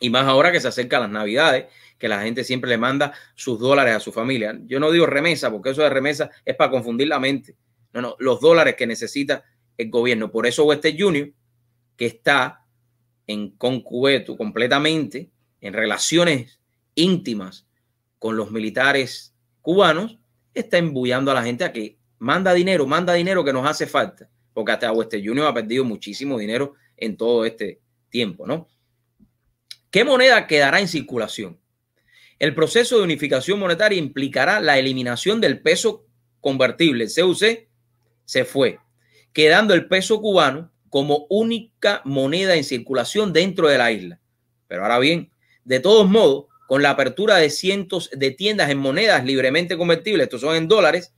Y 0.00 0.10
más 0.10 0.26
ahora 0.26 0.50
que 0.52 0.60
se 0.60 0.68
acercan 0.68 1.02
las 1.02 1.10
navidades, 1.10 1.66
que 1.98 2.08
la 2.08 2.22
gente 2.22 2.44
siempre 2.44 2.70
le 2.70 2.78
manda 2.78 3.12
sus 3.34 3.58
dólares 3.60 3.94
a 3.94 4.00
su 4.00 4.12
familia. 4.12 4.58
Yo 4.64 4.80
no 4.80 4.90
digo 4.90 5.06
remesa, 5.06 5.50
porque 5.50 5.70
eso 5.70 5.82
de 5.82 5.90
remesa 5.90 6.30
es 6.44 6.56
para 6.56 6.70
confundir 6.70 7.08
la 7.08 7.20
mente. 7.20 7.56
No, 7.92 8.00
no, 8.00 8.16
los 8.18 8.40
dólares 8.40 8.76
que 8.76 8.86
necesita 8.86 9.44
el 9.76 9.90
gobierno. 9.90 10.30
Por 10.30 10.46
eso 10.46 10.64
Western 10.64 10.98
Junior, 10.98 11.30
que 11.96 12.06
está 12.06 12.64
en 13.26 13.50
concubeto 13.50 14.36
completamente, 14.36 15.30
en 15.60 15.74
relaciones 15.74 16.60
íntimas 16.94 17.66
con 18.18 18.36
los 18.36 18.50
militares 18.50 19.34
cubanos, 19.60 20.18
está 20.54 20.78
embullando 20.78 21.30
a 21.30 21.34
la 21.34 21.42
gente 21.42 21.64
a 21.64 21.72
que 21.72 21.98
manda 22.18 22.54
dinero, 22.54 22.86
manda 22.86 23.12
dinero 23.14 23.44
que 23.44 23.52
nos 23.52 23.66
hace 23.66 23.86
falta, 23.86 24.28
porque 24.52 24.72
hasta 24.72 24.92
Western 24.92 25.28
Union 25.28 25.46
ha 25.46 25.54
perdido 25.54 25.84
muchísimo 25.84 26.38
dinero 26.38 26.74
en 27.00 27.16
todo 27.16 27.44
este 27.44 27.80
tiempo, 28.10 28.46
¿no? 28.46 28.68
¿Qué 29.90 30.04
moneda 30.04 30.46
quedará 30.46 30.78
en 30.78 30.86
circulación? 30.86 31.58
El 32.38 32.54
proceso 32.54 32.96
de 32.96 33.04
unificación 33.04 33.58
monetaria 33.58 33.98
implicará 33.98 34.60
la 34.60 34.78
eliminación 34.78 35.40
del 35.40 35.60
peso 35.60 36.06
convertible. 36.40 37.04
El 37.04 37.10
CUC 37.10 37.68
se 38.24 38.44
fue, 38.44 38.78
quedando 39.32 39.74
el 39.74 39.88
peso 39.88 40.20
cubano 40.20 40.72
como 40.88 41.26
única 41.28 42.02
moneda 42.04 42.56
en 42.56 42.64
circulación 42.64 43.32
dentro 43.32 43.68
de 43.68 43.78
la 43.78 43.92
isla. 43.92 44.20
Pero 44.68 44.82
ahora 44.82 44.98
bien, 44.98 45.30
de 45.64 45.80
todos 45.80 46.08
modos, 46.08 46.46
con 46.66 46.82
la 46.82 46.90
apertura 46.90 47.36
de 47.36 47.50
cientos 47.50 48.10
de 48.12 48.30
tiendas 48.30 48.70
en 48.70 48.78
monedas 48.78 49.24
libremente 49.24 49.76
convertibles, 49.76 50.24
estos 50.24 50.40
son 50.40 50.56
en 50.56 50.68
dólares, 50.68 51.14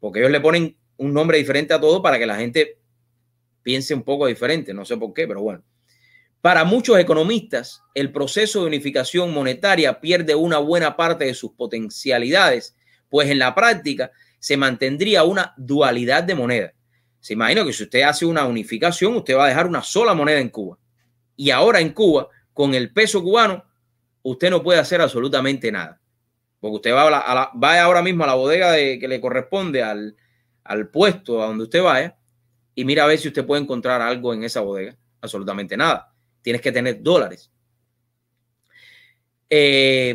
porque 0.00 0.20
ellos 0.20 0.32
le 0.32 0.40
ponen 0.40 0.76
un 0.96 1.12
nombre 1.12 1.38
diferente 1.38 1.74
a 1.74 1.80
todo 1.80 2.02
para 2.02 2.18
que 2.18 2.26
la 2.26 2.36
gente 2.36 2.78
piense 3.62 3.94
un 3.94 4.02
poco 4.02 4.26
diferente, 4.26 4.74
no 4.74 4.84
sé 4.84 4.96
por 4.96 5.12
qué, 5.12 5.26
pero 5.26 5.42
bueno. 5.42 5.62
Para 6.40 6.64
muchos 6.64 6.98
economistas, 6.98 7.82
el 7.94 8.10
proceso 8.10 8.60
de 8.60 8.66
unificación 8.66 9.32
monetaria 9.32 10.00
pierde 10.00 10.34
una 10.34 10.58
buena 10.58 10.96
parte 10.96 11.24
de 11.24 11.34
sus 11.34 11.52
potencialidades, 11.52 12.74
pues 13.08 13.30
en 13.30 13.38
la 13.38 13.54
práctica 13.54 14.10
se 14.40 14.56
mantendría 14.56 15.22
una 15.22 15.54
dualidad 15.56 16.24
de 16.24 16.34
moneda. 16.34 16.72
Se 17.20 17.34
imagina 17.34 17.64
que 17.64 17.72
si 17.72 17.84
usted 17.84 18.02
hace 18.02 18.26
una 18.26 18.44
unificación, 18.44 19.14
usted 19.14 19.36
va 19.36 19.44
a 19.44 19.48
dejar 19.48 19.68
una 19.68 19.84
sola 19.84 20.14
moneda 20.14 20.40
en 20.40 20.48
Cuba. 20.48 20.78
Y 21.36 21.50
ahora 21.50 21.78
en 21.78 21.92
Cuba, 21.92 22.28
con 22.52 22.74
el 22.74 22.92
peso 22.92 23.22
cubano, 23.22 23.64
usted 24.22 24.50
no 24.50 24.64
puede 24.64 24.80
hacer 24.80 25.00
absolutamente 25.00 25.70
nada. 25.70 26.00
Porque 26.58 26.76
usted 26.76 26.92
va, 26.92 27.06
a 27.06 27.52
va 27.56 27.82
ahora 27.82 28.02
mismo 28.02 28.24
a 28.24 28.26
la 28.26 28.34
bodega 28.34 28.72
de, 28.72 28.98
que 28.98 29.06
le 29.06 29.20
corresponde 29.20 29.84
al, 29.84 30.16
al 30.64 30.88
puesto 30.88 31.40
a 31.40 31.46
donde 31.46 31.64
usted 31.64 31.82
vaya 31.82 32.16
y 32.74 32.84
mira 32.84 33.04
a 33.04 33.06
ver 33.06 33.18
si 33.18 33.28
usted 33.28 33.46
puede 33.46 33.62
encontrar 33.62 34.00
algo 34.00 34.32
en 34.34 34.44
esa 34.44 34.60
bodega. 34.60 34.96
Absolutamente 35.20 35.76
nada. 35.76 36.12
Tienes 36.42 36.62
que 36.62 36.72
tener 36.72 37.02
dólares. 37.02 37.50
Eh, 39.50 40.14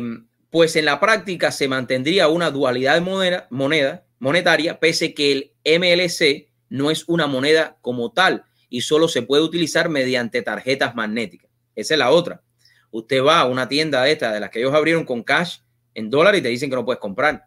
pues 0.50 0.76
en 0.76 0.84
la 0.84 0.98
práctica 0.98 1.52
se 1.52 1.68
mantendría 1.68 2.28
una 2.28 2.50
dualidad 2.50 2.94
de 2.94 3.46
moneda, 3.50 4.06
monetaria, 4.18 4.80
pese 4.80 5.14
que 5.14 5.32
el 5.32 5.52
MLC 5.78 6.48
no 6.70 6.90
es 6.90 7.08
una 7.08 7.26
moneda 7.26 7.78
como 7.80 8.12
tal 8.12 8.44
y 8.68 8.80
solo 8.82 9.08
se 9.08 9.22
puede 9.22 9.42
utilizar 9.42 9.88
mediante 9.88 10.42
tarjetas 10.42 10.94
magnéticas. 10.94 11.50
Esa 11.74 11.94
es 11.94 11.98
la 11.98 12.10
otra. 12.10 12.42
Usted 12.90 13.22
va 13.22 13.40
a 13.40 13.46
una 13.46 13.68
tienda 13.68 14.02
de 14.02 14.16
de 14.16 14.40
las 14.40 14.50
que 14.50 14.60
ellos 14.60 14.74
abrieron 14.74 15.04
con 15.04 15.22
cash 15.22 15.58
en 15.94 16.10
dólares 16.10 16.40
y 16.40 16.42
te 16.42 16.48
dicen 16.48 16.70
que 16.70 16.76
no 16.76 16.84
puedes 16.84 17.00
comprar. 17.00 17.46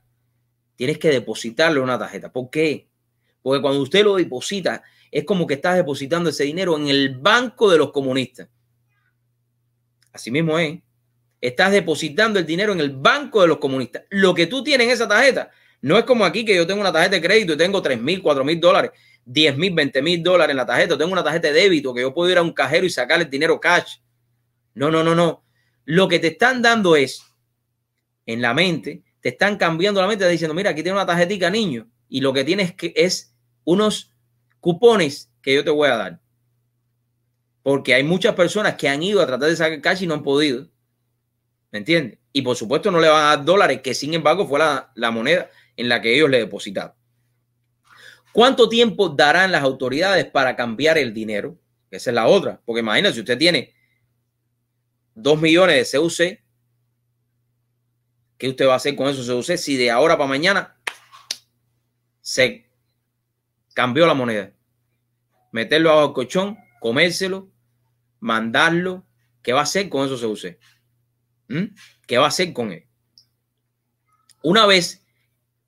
Tienes 0.75 0.97
que 0.97 1.09
depositarle 1.09 1.79
una 1.79 1.97
tarjeta. 1.97 2.31
¿Por 2.31 2.49
qué? 2.49 2.87
Porque 3.41 3.61
cuando 3.61 3.81
usted 3.81 4.03
lo 4.03 4.15
deposita, 4.15 4.83
es 5.11 5.25
como 5.25 5.45
que 5.45 5.55
estás 5.55 5.75
depositando 5.75 6.29
ese 6.29 6.45
dinero 6.45 6.77
en 6.77 6.87
el 6.87 7.17
banco 7.17 7.69
de 7.69 7.77
los 7.77 7.91
comunistas. 7.91 8.47
Así 10.13 10.31
mismo 10.31 10.57
es. 10.57 10.79
Estás 11.41 11.71
depositando 11.71 12.39
el 12.39 12.45
dinero 12.45 12.71
en 12.71 12.79
el 12.79 12.91
banco 12.91 13.41
de 13.41 13.47
los 13.47 13.57
comunistas. 13.57 14.03
Lo 14.09 14.33
que 14.33 14.47
tú 14.47 14.63
tienes 14.63 14.87
en 14.87 14.93
esa 14.93 15.07
tarjeta 15.07 15.51
no 15.81 15.97
es 15.97 16.05
como 16.05 16.23
aquí 16.23 16.45
que 16.45 16.55
yo 16.55 16.65
tengo 16.67 16.81
una 16.81 16.93
tarjeta 16.93 17.15
de 17.15 17.21
crédito 17.21 17.53
y 17.53 17.57
tengo 17.57 17.81
3 17.81 17.99
mil, 17.99 18.21
4 18.21 18.43
mil 18.45 18.59
dólares, 18.59 18.91
10 19.25 19.57
mil, 19.57 19.73
20 19.73 20.01
mil 20.01 20.23
dólares 20.23 20.51
en 20.51 20.57
la 20.57 20.65
tarjeta. 20.65 20.97
Tengo 20.97 21.11
una 21.11 21.23
tarjeta 21.23 21.47
de 21.47 21.55
débito 21.55 21.93
que 21.93 22.01
yo 22.01 22.13
puedo 22.13 22.31
ir 22.31 22.37
a 22.37 22.41
un 22.41 22.53
cajero 22.53 22.85
y 22.85 22.89
sacar 22.89 23.19
el 23.19 23.29
dinero 23.29 23.59
cash. 23.59 23.97
No, 24.75 24.91
no, 24.91 25.03
no, 25.03 25.15
no. 25.15 25.43
Lo 25.85 26.07
que 26.07 26.19
te 26.19 26.27
están 26.27 26.61
dando 26.61 26.95
es 26.95 27.23
en 28.27 28.41
la 28.41 28.53
mente, 28.53 29.03
te 29.19 29.29
están 29.29 29.57
cambiando 29.57 29.99
la 29.99 30.07
mente 30.07 30.27
diciendo, 30.29 30.53
mira, 30.53 30.69
aquí 30.69 30.83
tiene 30.83 30.97
una 30.97 31.05
tarjetita, 31.05 31.49
niño, 31.49 31.87
y 32.07 32.21
lo 32.21 32.31
que 32.31 32.43
tienes 32.43 32.73
que 32.75 32.93
es 32.95 33.33
unos 33.63 34.10
cupones 34.61 35.29
que 35.41 35.55
yo 35.55 35.63
te 35.63 35.71
voy 35.71 35.89
a 35.89 35.97
dar. 35.97 36.21
Porque 37.63 37.93
hay 37.93 38.03
muchas 38.03 38.33
personas 38.35 38.75
que 38.75 38.87
han 38.87 39.03
ido 39.03 39.21
a 39.21 39.27
tratar 39.27 39.49
de 39.49 39.55
sacar 39.55 39.81
cash 39.81 40.03
y 40.03 40.07
no 40.07 40.13
han 40.13 40.23
podido. 40.23 40.69
¿Me 41.71 41.79
entiendes? 41.79 42.19
Y 42.31 42.41
por 42.41 42.55
supuesto 42.55 42.89
no 42.91 42.99
le 42.99 43.09
van 43.09 43.23
a 43.23 43.35
dar 43.35 43.45
dólares, 43.45 43.81
que 43.81 43.93
sin 43.93 44.13
embargo 44.13 44.47
fue 44.47 44.59
la, 44.59 44.91
la 44.95 45.11
moneda 45.11 45.49
en 45.75 45.89
la 45.89 46.01
que 46.01 46.15
ellos 46.15 46.29
le 46.29 46.37
depositaron. 46.37 46.93
¿Cuánto 48.31 48.69
tiempo 48.69 49.09
darán 49.09 49.51
las 49.51 49.63
autoridades 49.63 50.25
para 50.25 50.55
cambiar 50.55 50.97
el 50.97 51.13
dinero? 51.13 51.57
Esa 51.89 52.11
es 52.11 52.15
la 52.15 52.27
otra. 52.27 52.61
Porque 52.65 52.79
imagínense, 52.79 53.19
usted 53.19 53.37
tiene 53.37 53.73
2 55.15 55.41
millones 55.41 55.91
de 55.91 55.99
CUC, 55.99 56.39
¿qué 58.37 58.49
usted 58.49 58.67
va 58.67 58.73
a 58.73 58.77
hacer 58.77 58.95
con 58.95 59.09
esos 59.09 59.27
CUC 59.27 59.57
si 59.57 59.75
de 59.75 59.91
ahora 59.91 60.17
para 60.17 60.29
mañana 60.29 60.77
se 62.21 62.70
cambió 63.73 64.05
la 64.05 64.13
moneda? 64.13 64.51
Meterlo 65.51 65.99
al 65.99 66.13
colchón, 66.13 66.57
comérselo, 66.79 67.51
mandarlo. 68.19 69.05
¿Qué 69.41 69.53
va 69.53 69.61
a 69.61 69.63
hacer 69.63 69.89
con 69.89 70.05
esos 70.05 70.21
CUC? 70.21 70.57
¿Mm? 71.47 71.75
¿Qué 72.07 72.17
va 72.17 72.25
a 72.25 72.29
hacer 72.29 72.53
con 72.53 72.71
él? 72.71 72.85
Una 74.43 74.65
vez 74.65 75.05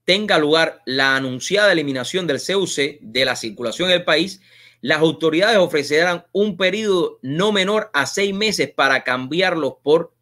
tenga 0.06 0.38
lugar 0.38 0.82
la 0.86 1.16
anunciada 1.16 1.72
eliminación 1.72 2.28
del 2.28 2.40
CUC 2.40 3.00
de 3.02 3.26
la 3.26 3.36
circulación 3.36 3.90
en 3.90 3.96
el 3.96 4.04
país, 4.04 4.42
las 4.82 5.00
autoridades 5.00 5.58
ofrecerán 5.58 6.26
un 6.34 6.58
periodo 6.58 7.20
no 7.22 7.52
menor 7.52 7.90
a 7.94 8.06
seis 8.06 8.34
meses 8.34 8.70
para 8.70 9.04
cambiarlos 9.04 9.76
por 9.82 10.14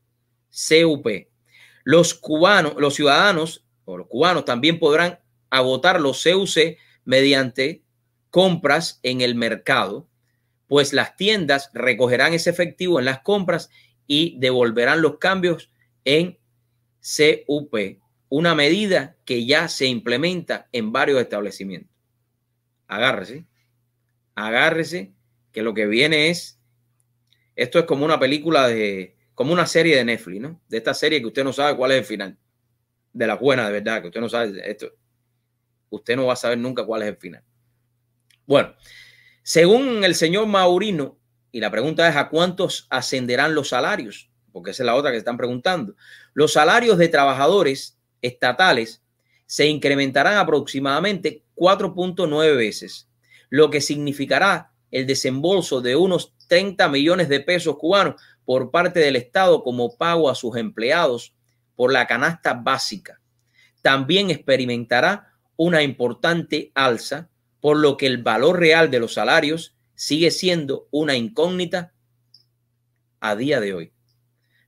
CUP. 0.52 1.08
Los 1.84 2.14
cubanos, 2.14 2.76
los 2.78 2.94
ciudadanos 2.94 3.66
o 3.86 3.98
los 3.98 4.08
cubanos 4.08 4.46
también 4.46 4.78
podrán 4.78 5.20
agotar 5.50 6.00
los 6.00 6.24
CUC 6.24 6.78
mediante 7.06 7.84
compras 8.30 9.00
en 9.04 9.22
el 9.22 9.36
mercado, 9.36 10.08
pues 10.68 10.94
las 10.94 11.16
tiendas 11.16 11.70
recogerán 11.74 12.34
ese 12.34 12.50
efectivo 12.50 13.00
en 13.00 13.06
las 13.06 13.20
compras 13.22 13.70
y 14.08 14.38
devolverán 14.40 15.02
los 15.02 15.18
cambios 15.18 15.72
en 16.06 16.40
CUP 17.02 17.76
una 18.32 18.56
medida 18.56 19.18
que 19.26 19.46
ya 19.46 19.68
se 19.68 19.88
implementa 19.88 20.70
en 20.72 20.94
varios 20.94 21.20
establecimientos. 21.20 21.92
Agárrese, 22.88 23.46
agárrese, 24.36 25.12
que 25.52 25.64
lo 25.64 25.74
que 25.74 25.86
viene 25.86 26.30
es, 26.30 26.58
esto 27.58 27.80
es 27.80 27.86
como 27.86 28.06
una 28.06 28.22
película 28.22 28.70
de, 28.70 29.18
como 29.36 29.52
una 29.52 29.68
serie 29.68 29.98
de 29.98 30.06
Netflix, 30.06 30.40
¿no? 30.40 30.62
De 30.70 30.78
esta 30.78 30.94
serie 30.94 31.20
que 31.20 31.28
usted 31.28 31.44
no 31.44 31.52
sabe 31.52 31.76
cuál 31.76 31.92
es 31.92 31.98
el 31.98 32.06
final. 32.06 32.38
De 33.12 33.28
la 33.28 33.36
buena, 33.36 33.66
de 33.66 33.74
verdad, 33.74 34.02
que 34.02 34.08
usted 34.08 34.22
no 34.22 34.30
sabe 34.30 34.62
esto. 34.70 34.94
Usted 35.92 36.16
no 36.16 36.26
va 36.26 36.34
a 36.34 36.38
saber 36.38 36.58
nunca 36.58 36.84
cuál 36.84 37.04
es 37.04 37.10
el 37.10 37.18
final. 37.18 37.44
Bueno, 38.48 38.74
según 39.44 40.04
el 40.04 40.16
señor 40.16 40.48
Maurino, 40.48 41.20
y 41.52 41.60
la 41.60 41.70
pregunta 41.70 42.08
es 42.08 42.16
a 42.16 42.30
cuántos 42.30 42.88
ascenderán 42.90 43.54
los 43.54 43.70
salarios, 43.70 44.32
porque 44.52 44.72
esa 44.72 44.84
es 44.84 44.86
la 44.86 44.96
otra 44.96 45.12
que 45.12 45.18
están 45.18 45.38
preguntando. 45.38 45.96
Los 46.34 46.54
salarios 46.54 46.98
de 46.98 47.10
trabajadores 47.10 48.00
estatales 48.22 49.04
se 49.46 49.68
incrementarán 49.68 50.38
aproximadamente 50.38 51.44
4.9 51.56 52.56
veces, 52.56 53.10
lo 53.50 53.70
que 53.70 53.82
significará 53.82 54.72
el 54.92 55.06
desembolso 55.06 55.82
de 55.82 55.96
unos 55.96 56.34
30 56.48 56.88
millones 56.90 57.30
de 57.30 57.40
pesos 57.42 57.78
cubanos 57.78 58.22
por 58.46 58.72
parte 58.72 59.00
del 59.00 59.16
Estado 59.16 59.64
como 59.64 59.98
pago 59.98 60.30
a 60.30 60.36
sus 60.36 60.56
empleados 60.56 61.34
por 61.76 61.92
la 61.92 62.08
canasta 62.08 62.54
básica. 62.54 63.20
También 63.82 64.30
experimentará 64.30 65.31
una 65.64 65.84
importante 65.84 66.72
alza, 66.74 67.30
por 67.60 67.78
lo 67.78 67.96
que 67.96 68.08
el 68.08 68.24
valor 68.24 68.60
real 68.60 68.90
de 68.90 69.00
los 69.00 69.14
salarios 69.14 69.76
sigue 69.94 70.32
siendo 70.32 70.88
una 70.90 71.16
incógnita 71.16 71.94
a 73.20 73.36
día 73.36 73.60
de 73.60 73.76
hoy. 73.76 73.94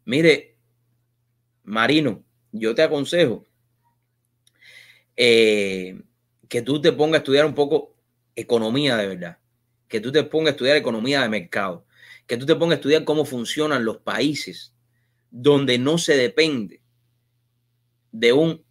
Mire, 0.06 0.56
Marino, 1.64 2.24
yo 2.52 2.76
te 2.76 2.84
aconsejo 2.84 3.44
eh, 5.16 6.00
que 6.48 6.62
tú 6.62 6.80
te 6.80 6.92
pongas 6.92 7.16
a 7.16 7.24
estudiar 7.24 7.48
un 7.48 7.56
poco 7.56 7.96
economía 8.36 8.96
de 8.96 9.08
verdad, 9.08 9.40
que 9.88 10.00
tú 10.00 10.12
te 10.12 10.22
pongas 10.22 10.50
a 10.50 10.52
estudiar 10.52 10.78
economía 10.78 11.24
de 11.24 11.30
mercado, 11.30 11.88
que 12.28 12.38
tú 12.38 12.46
te 12.46 12.54
pongas 12.54 12.76
a 12.76 12.80
estudiar 12.82 13.04
cómo 13.04 13.26
funcionan 13.26 13.84
los 13.84 13.98
países 13.98 14.76
donde 15.32 15.80
no 15.80 15.98
se 15.98 16.16
depende 16.16 16.84
de 18.12 18.34
un 18.34 18.64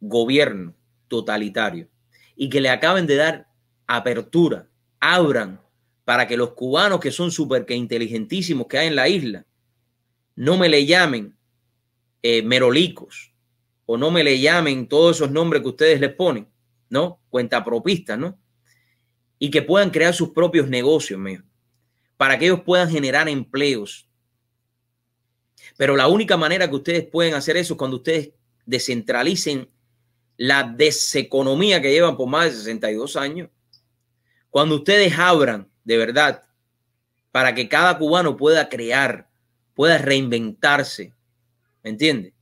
gobierno 0.00 0.74
totalitario 1.08 1.88
y 2.36 2.48
que 2.48 2.60
le 2.60 2.70
acaben 2.70 3.06
de 3.06 3.16
dar 3.16 3.48
apertura, 3.86 4.68
abran 5.00 5.60
para 6.04 6.26
que 6.26 6.36
los 6.36 6.52
cubanos 6.52 7.00
que 7.00 7.10
son 7.10 7.30
súper 7.30 7.66
que 7.66 7.74
inteligentísimos 7.74 8.66
que 8.66 8.78
hay 8.78 8.88
en 8.88 8.96
la 8.96 9.08
isla 9.08 9.46
no 10.36 10.56
me 10.56 10.68
le 10.68 10.86
llamen 10.86 11.36
eh, 12.22 12.42
merolicos 12.42 13.32
o 13.86 13.96
no 13.96 14.10
me 14.10 14.22
le 14.22 14.38
llamen 14.38 14.86
todos 14.86 15.16
esos 15.16 15.30
nombres 15.30 15.62
que 15.62 15.68
ustedes 15.68 16.00
les 16.00 16.14
ponen, 16.14 16.46
¿no? 16.90 17.20
Cuenta 17.28 17.64
propista, 17.64 18.16
¿no? 18.16 18.38
Y 19.38 19.50
que 19.50 19.62
puedan 19.62 19.90
crear 19.90 20.14
sus 20.14 20.30
propios 20.30 20.68
negocios, 20.68 21.20
para 22.16 22.38
que 22.38 22.46
ellos 22.46 22.60
puedan 22.60 22.90
generar 22.90 23.28
empleos. 23.28 24.08
Pero 25.76 25.96
la 25.96 26.06
única 26.06 26.36
manera 26.36 26.68
que 26.68 26.76
ustedes 26.76 27.04
pueden 27.06 27.34
hacer 27.34 27.56
eso 27.56 27.74
es 27.74 27.78
cuando 27.78 27.96
ustedes 27.96 28.32
descentralicen 28.66 29.68
la 30.38 30.62
deseconomía 30.62 31.82
que 31.82 31.90
llevan 31.90 32.16
por 32.16 32.28
más 32.28 32.46
de 32.46 32.52
62 32.52 33.16
años. 33.16 33.50
Cuando 34.48 34.76
ustedes 34.76 35.18
abran 35.18 35.68
de 35.84 35.98
verdad 35.98 36.42
para 37.30 37.54
que 37.54 37.68
cada 37.68 37.98
cubano 37.98 38.36
pueda 38.36 38.68
crear, 38.68 39.28
pueda 39.74 39.98
reinventarse, 39.98 41.12
¿me 41.82 41.90
entiendes? 41.90 42.32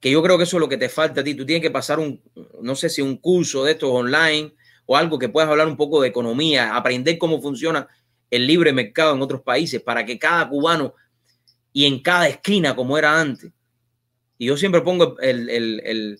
Que 0.00 0.10
yo 0.10 0.22
creo 0.22 0.38
que 0.38 0.44
eso 0.44 0.56
es 0.56 0.60
lo 0.60 0.68
que 0.68 0.78
te 0.78 0.88
falta 0.88 1.20
a 1.20 1.24
ti. 1.24 1.34
Tú 1.34 1.44
tienes 1.44 1.62
que 1.62 1.70
pasar 1.70 1.98
un, 1.98 2.20
no 2.62 2.74
sé 2.74 2.88
si 2.88 3.02
un 3.02 3.18
curso 3.18 3.64
de 3.64 3.72
estos 3.72 3.90
online 3.90 4.54
o 4.86 4.96
algo 4.96 5.18
que 5.18 5.28
puedas 5.28 5.50
hablar 5.50 5.68
un 5.68 5.76
poco 5.76 6.00
de 6.00 6.08
economía, 6.08 6.74
aprender 6.74 7.18
cómo 7.18 7.40
funciona 7.40 7.86
el 8.30 8.46
libre 8.46 8.72
mercado 8.72 9.14
en 9.14 9.22
otros 9.22 9.42
países 9.42 9.82
para 9.82 10.06
que 10.06 10.18
cada 10.18 10.48
cubano 10.48 10.94
y 11.72 11.84
en 11.84 12.00
cada 12.00 12.28
esquina 12.28 12.74
como 12.74 12.96
era 12.96 13.20
antes. 13.20 13.52
Y 14.38 14.46
yo 14.46 14.56
siempre 14.56 14.80
pongo 14.80 15.18
el, 15.20 16.18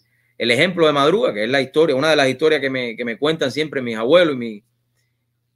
ejemplo 0.49 0.87
de 0.87 0.93
Madruga, 0.93 1.35
que 1.35 1.45
es 1.45 1.51
la 1.51 1.61
historia, 1.61 1.97
una 1.97 2.11
de 2.11 2.17
las 2.17 2.29
historias 2.29 2.61
que 2.61 2.71
me, 2.71 2.97
que 2.97 3.05
me 3.05 3.19
cuentan 3.19 3.51
siempre 3.51 3.83
mis 3.83 3.97
abuelos 3.97 4.41
y 4.41 4.65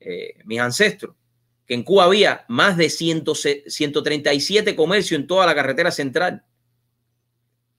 eh, 0.00 0.35
mis 0.45 0.61
ancestros, 0.61 1.14
que 1.64 1.73
en 1.73 1.83
Cuba 1.83 2.05
había 2.05 2.45
más 2.49 2.76
de 2.76 2.91
137 2.91 4.76
comercios 4.76 5.19
en 5.19 5.26
toda 5.26 5.47
la 5.47 5.55
carretera 5.55 5.91
central. 5.91 6.45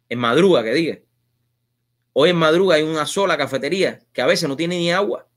En 0.09 0.17
Madruga, 0.17 0.63
que 0.63 0.73
diga. 0.73 0.99
Hoy 2.13 2.31
en 2.31 2.37
Madruga 2.37 2.77
hay 2.77 2.83
una 2.83 3.05
sola 3.05 3.37
cafetería 3.37 3.99
que 4.11 4.21
a 4.21 4.25
veces 4.25 4.49
no 4.49 4.55
tiene 4.55 4.77
ni 4.77 4.91
agua. 4.91 5.27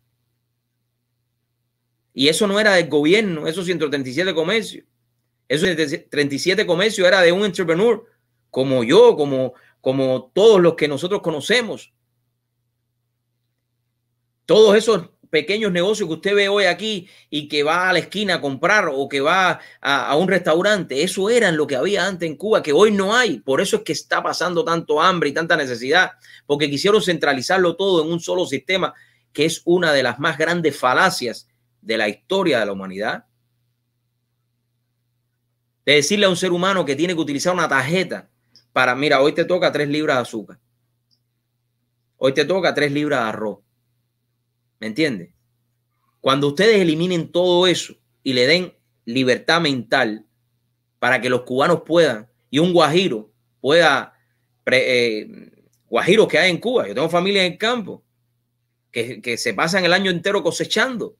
Y 2.14 2.28
eso 2.28 2.46
no 2.46 2.58
era 2.58 2.74
del 2.74 2.88
gobierno, 2.88 3.46
esos 3.46 3.66
137 3.66 4.32
comercios. 4.32 4.86
Esos 5.48 5.68
37 6.08 6.66
comercios 6.66 7.06
era 7.06 7.20
de 7.20 7.32
un 7.32 7.44
entrepreneur 7.44 8.04
como 8.50 8.82
yo, 8.84 9.16
como, 9.16 9.54
como 9.88 10.30
todos 10.34 10.60
los 10.60 10.74
que 10.74 10.86
nosotros 10.86 11.22
conocemos. 11.22 11.94
Todos 14.44 14.76
esos 14.76 15.08
pequeños 15.30 15.72
negocios 15.72 16.06
que 16.06 16.14
usted 16.14 16.34
ve 16.34 16.46
hoy 16.50 16.64
aquí 16.64 17.08
y 17.30 17.48
que 17.48 17.62
va 17.62 17.88
a 17.88 17.94
la 17.94 18.00
esquina 18.00 18.34
a 18.34 18.40
comprar 18.42 18.90
o 18.92 19.08
que 19.08 19.22
va 19.22 19.60
a, 19.80 20.14
un 20.14 20.28
restaurante, 20.28 21.02
eso 21.02 21.30
eran 21.30 21.56
lo 21.56 21.66
que 21.66 21.74
había 21.74 22.06
antes 22.06 22.28
en 22.28 22.36
Cuba, 22.36 22.62
que 22.62 22.74
hoy 22.74 22.90
no 22.90 23.16
hay. 23.16 23.38
Por 23.38 23.62
eso 23.62 23.76
es 23.76 23.82
que 23.82 23.94
está 23.94 24.22
pasando 24.22 24.62
tanto 24.62 25.00
hambre 25.00 25.30
y 25.30 25.32
tanta 25.32 25.56
necesidad, 25.56 26.10
porque 26.44 26.68
quisieron 26.68 27.00
centralizarlo 27.00 27.74
todo 27.74 28.04
en 28.04 28.12
un 28.12 28.20
solo 28.20 28.44
sistema, 28.44 28.92
que 29.32 29.46
es 29.46 29.62
una 29.64 29.94
de 29.94 30.02
las 30.02 30.18
más 30.18 30.36
grandes 30.36 30.76
falacias 30.76 31.48
de 31.80 31.96
la 31.96 32.10
historia 32.10 32.60
de 32.60 32.66
la 32.66 32.72
humanidad. 32.72 33.24
De 35.86 35.94
decirle 35.94 36.26
a 36.26 36.28
un 36.28 36.36
ser 36.36 36.52
humano 36.52 36.84
que 36.84 36.94
tiene 36.94 37.14
que 37.14 37.20
utilizar 37.20 37.54
una 37.54 37.70
tarjeta 37.70 38.28
para, 38.72 38.94
mira, 38.94 39.20
hoy 39.20 39.32
te 39.32 39.44
toca 39.44 39.72
tres 39.72 39.88
libras 39.88 40.16
de 40.16 40.22
azúcar. 40.22 40.58
Hoy 42.16 42.32
te 42.34 42.44
toca 42.44 42.74
tres 42.74 42.90
libras 42.90 43.20
de 43.20 43.28
arroz 43.28 43.58
¿Me 44.80 44.88
entiende? 44.88 45.34
Cuando 46.20 46.48
ustedes 46.48 46.80
eliminen 46.80 47.30
todo 47.30 47.66
eso 47.66 47.94
y 48.22 48.32
le 48.32 48.46
den 48.46 48.74
libertad 49.04 49.60
mental 49.60 50.26
para 50.98 51.20
que 51.20 51.30
los 51.30 51.42
cubanos 51.42 51.82
puedan 51.86 52.28
y 52.50 52.58
un 52.58 52.72
guajiro 52.72 53.32
pueda, 53.60 54.14
eh, 54.66 55.50
guajiros 55.88 56.28
que 56.28 56.38
hay 56.38 56.50
en 56.50 56.58
Cuba, 56.58 56.86
yo 56.86 56.94
tengo 56.94 57.08
familia 57.08 57.44
en 57.44 57.52
el 57.52 57.58
campo, 57.58 58.04
que, 58.90 59.20
que, 59.20 59.36
se 59.36 59.54
pasan 59.54 59.84
el 59.84 59.92
año 59.92 60.10
entero 60.10 60.42
cosechando, 60.42 61.16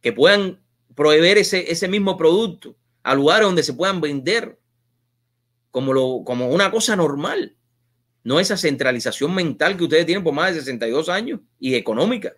que 0.00 0.12
puedan 0.12 0.60
proveer 0.94 1.38
ese, 1.38 1.70
ese 1.70 1.88
mismo 1.88 2.16
producto 2.16 2.76
a 3.02 3.14
lugares 3.14 3.46
donde 3.46 3.62
se 3.62 3.74
puedan 3.74 4.00
vender 4.00 4.58
como, 5.70 5.92
lo, 5.92 6.22
como 6.24 6.48
una 6.48 6.70
cosa 6.70 6.96
normal, 6.96 7.56
no 8.24 8.40
esa 8.40 8.56
centralización 8.56 9.34
mental 9.34 9.76
que 9.76 9.84
ustedes 9.84 10.06
tienen 10.06 10.24
por 10.24 10.34
más 10.34 10.54
de 10.54 10.60
62 10.60 11.08
años 11.08 11.40
y 11.58 11.74
económica. 11.74 12.32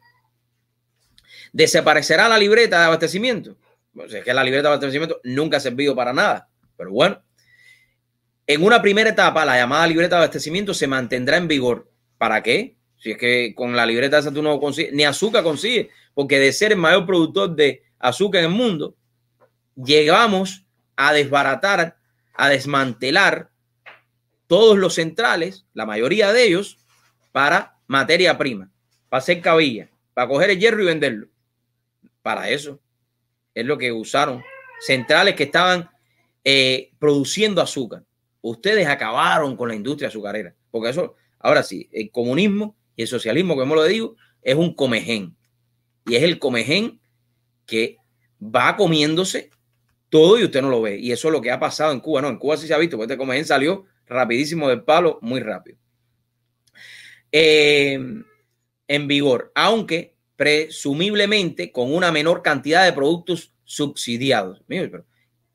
¿Desaparecerá 1.53 2.29
la 2.29 2.38
libreta 2.38 2.79
de 2.79 2.85
abastecimiento? 2.87 3.57
Pues 3.93 4.12
es 4.14 4.25
que 4.25 4.33
la 4.33 4.45
libreta 4.45 4.69
de 4.69 4.75
abastecimiento 4.75 5.21
nunca 5.25 5.57
ha 5.57 5.61
servido 5.61 5.97
para 5.97 6.12
nada. 6.12 6.49
Pero 6.77 6.93
bueno, 6.93 7.23
en 8.47 8.64
una 8.64 8.81
primera 8.81 9.11
etapa, 9.11 9.45
la 9.45 9.57
llamada 9.57 9.87
libreta 9.87 10.16
de 10.16 10.23
abastecimiento 10.23 10.75
se 10.75 10.87
mantendrá 10.87 11.37
en 11.37 11.49
vigor. 11.49 11.90
¿Para 12.19 12.43
qué? 12.43 12.77
Si 12.97 13.12
es 13.12 13.19
que 13.19 13.55
con 13.55 13.75
la 13.75 13.87
libreta 13.87 14.19
esa 14.19 14.33
tú 14.33 14.43
no 14.43 14.61
consigues, 14.61 14.93
ni 14.93 15.05
azúcar 15.05 15.43
consigue, 15.43 15.90
porque 16.14 16.38
de 16.38 16.53
ser 16.53 16.73
el 16.73 16.79
mayor 16.79 17.07
productor 17.07 17.55
de 17.55 17.83
azúcar 17.99 18.45
en 18.45 18.51
el 18.51 18.57
mundo, 18.57 18.95
llegamos 19.77 20.66
a 20.97 21.12
desbaratar, 21.12 21.97
a 22.40 22.48
desmantelar 22.48 23.50
todos 24.46 24.79
los 24.79 24.94
centrales, 24.94 25.66
la 25.74 25.85
mayoría 25.85 26.33
de 26.33 26.44
ellos, 26.44 26.79
para 27.33 27.79
materia 27.87 28.38
prima, 28.38 28.70
para 29.09 29.18
hacer 29.18 29.42
cabilla, 29.42 29.90
para 30.14 30.29
coger 30.29 30.50
el 30.50 30.59
hierro 30.59 30.83
y 30.83 30.87
venderlo 30.87 31.29
para 32.22 32.48
eso. 32.48 32.81
Es 33.55 33.66
lo 33.66 33.76
que 33.76 33.92
usaron. 33.92 34.42
Centrales 34.81 35.35
que 35.35 35.44
estaban 35.44 35.90
eh, 36.42 36.92
produciendo 36.98 37.61
azúcar. 37.61 38.05
Ustedes 38.40 38.87
acabaron 38.87 39.55
con 39.55 39.68
la 39.68 39.74
industria 39.74 40.09
azucarera. 40.09 40.55
Porque 40.70 40.90
eso, 40.90 41.16
ahora 41.38 41.62
sí, 41.62 41.90
el 41.92 42.11
comunismo 42.11 42.74
y 42.96 43.03
el 43.03 43.09
socialismo, 43.09 43.55
como 43.55 43.74
lo 43.74 43.85
digo, 43.85 44.16
es 44.40 44.55
un 44.55 44.74
comején. 44.74 45.37
Y 46.07 46.16
es 46.16 46.22
el 46.22 46.38
comején 46.38 47.00
que 47.66 47.98
va 48.42 48.76
comiéndose 48.76 49.50
todo 50.11 50.38
y 50.38 50.44
usted 50.44 50.61
no 50.61 50.68
lo 50.68 50.83
ve. 50.83 50.99
Y 50.99 51.12
eso 51.12 51.29
es 51.29 51.33
lo 51.33 51.40
que 51.40 51.51
ha 51.51 51.59
pasado 51.59 51.92
en 51.92 52.01
Cuba. 52.01 52.20
No, 52.20 52.29
en 52.29 52.37
Cuba 52.38 52.59
sí 52.59 52.66
se 52.66 52.75
ha 52.75 52.79
visto, 52.79 52.99
porque 52.99 53.12
este 53.14 53.18
comején 53.18 53.46
salió 53.46 53.87
rapidísimo 54.07 54.68
del 54.68 54.83
palo, 54.83 55.18
muy 55.23 55.40
rápido. 55.40 55.79
Eh, 57.33 57.99
en 58.88 59.07
vigor, 59.07 59.53
aunque 59.55 60.16
presumiblemente 60.40 61.70
con 61.70 61.94
una 61.94 62.11
menor 62.11 62.40
cantidad 62.40 62.87
de 62.87 62.94
productos 62.94 63.53
subsidiados. 63.62 64.62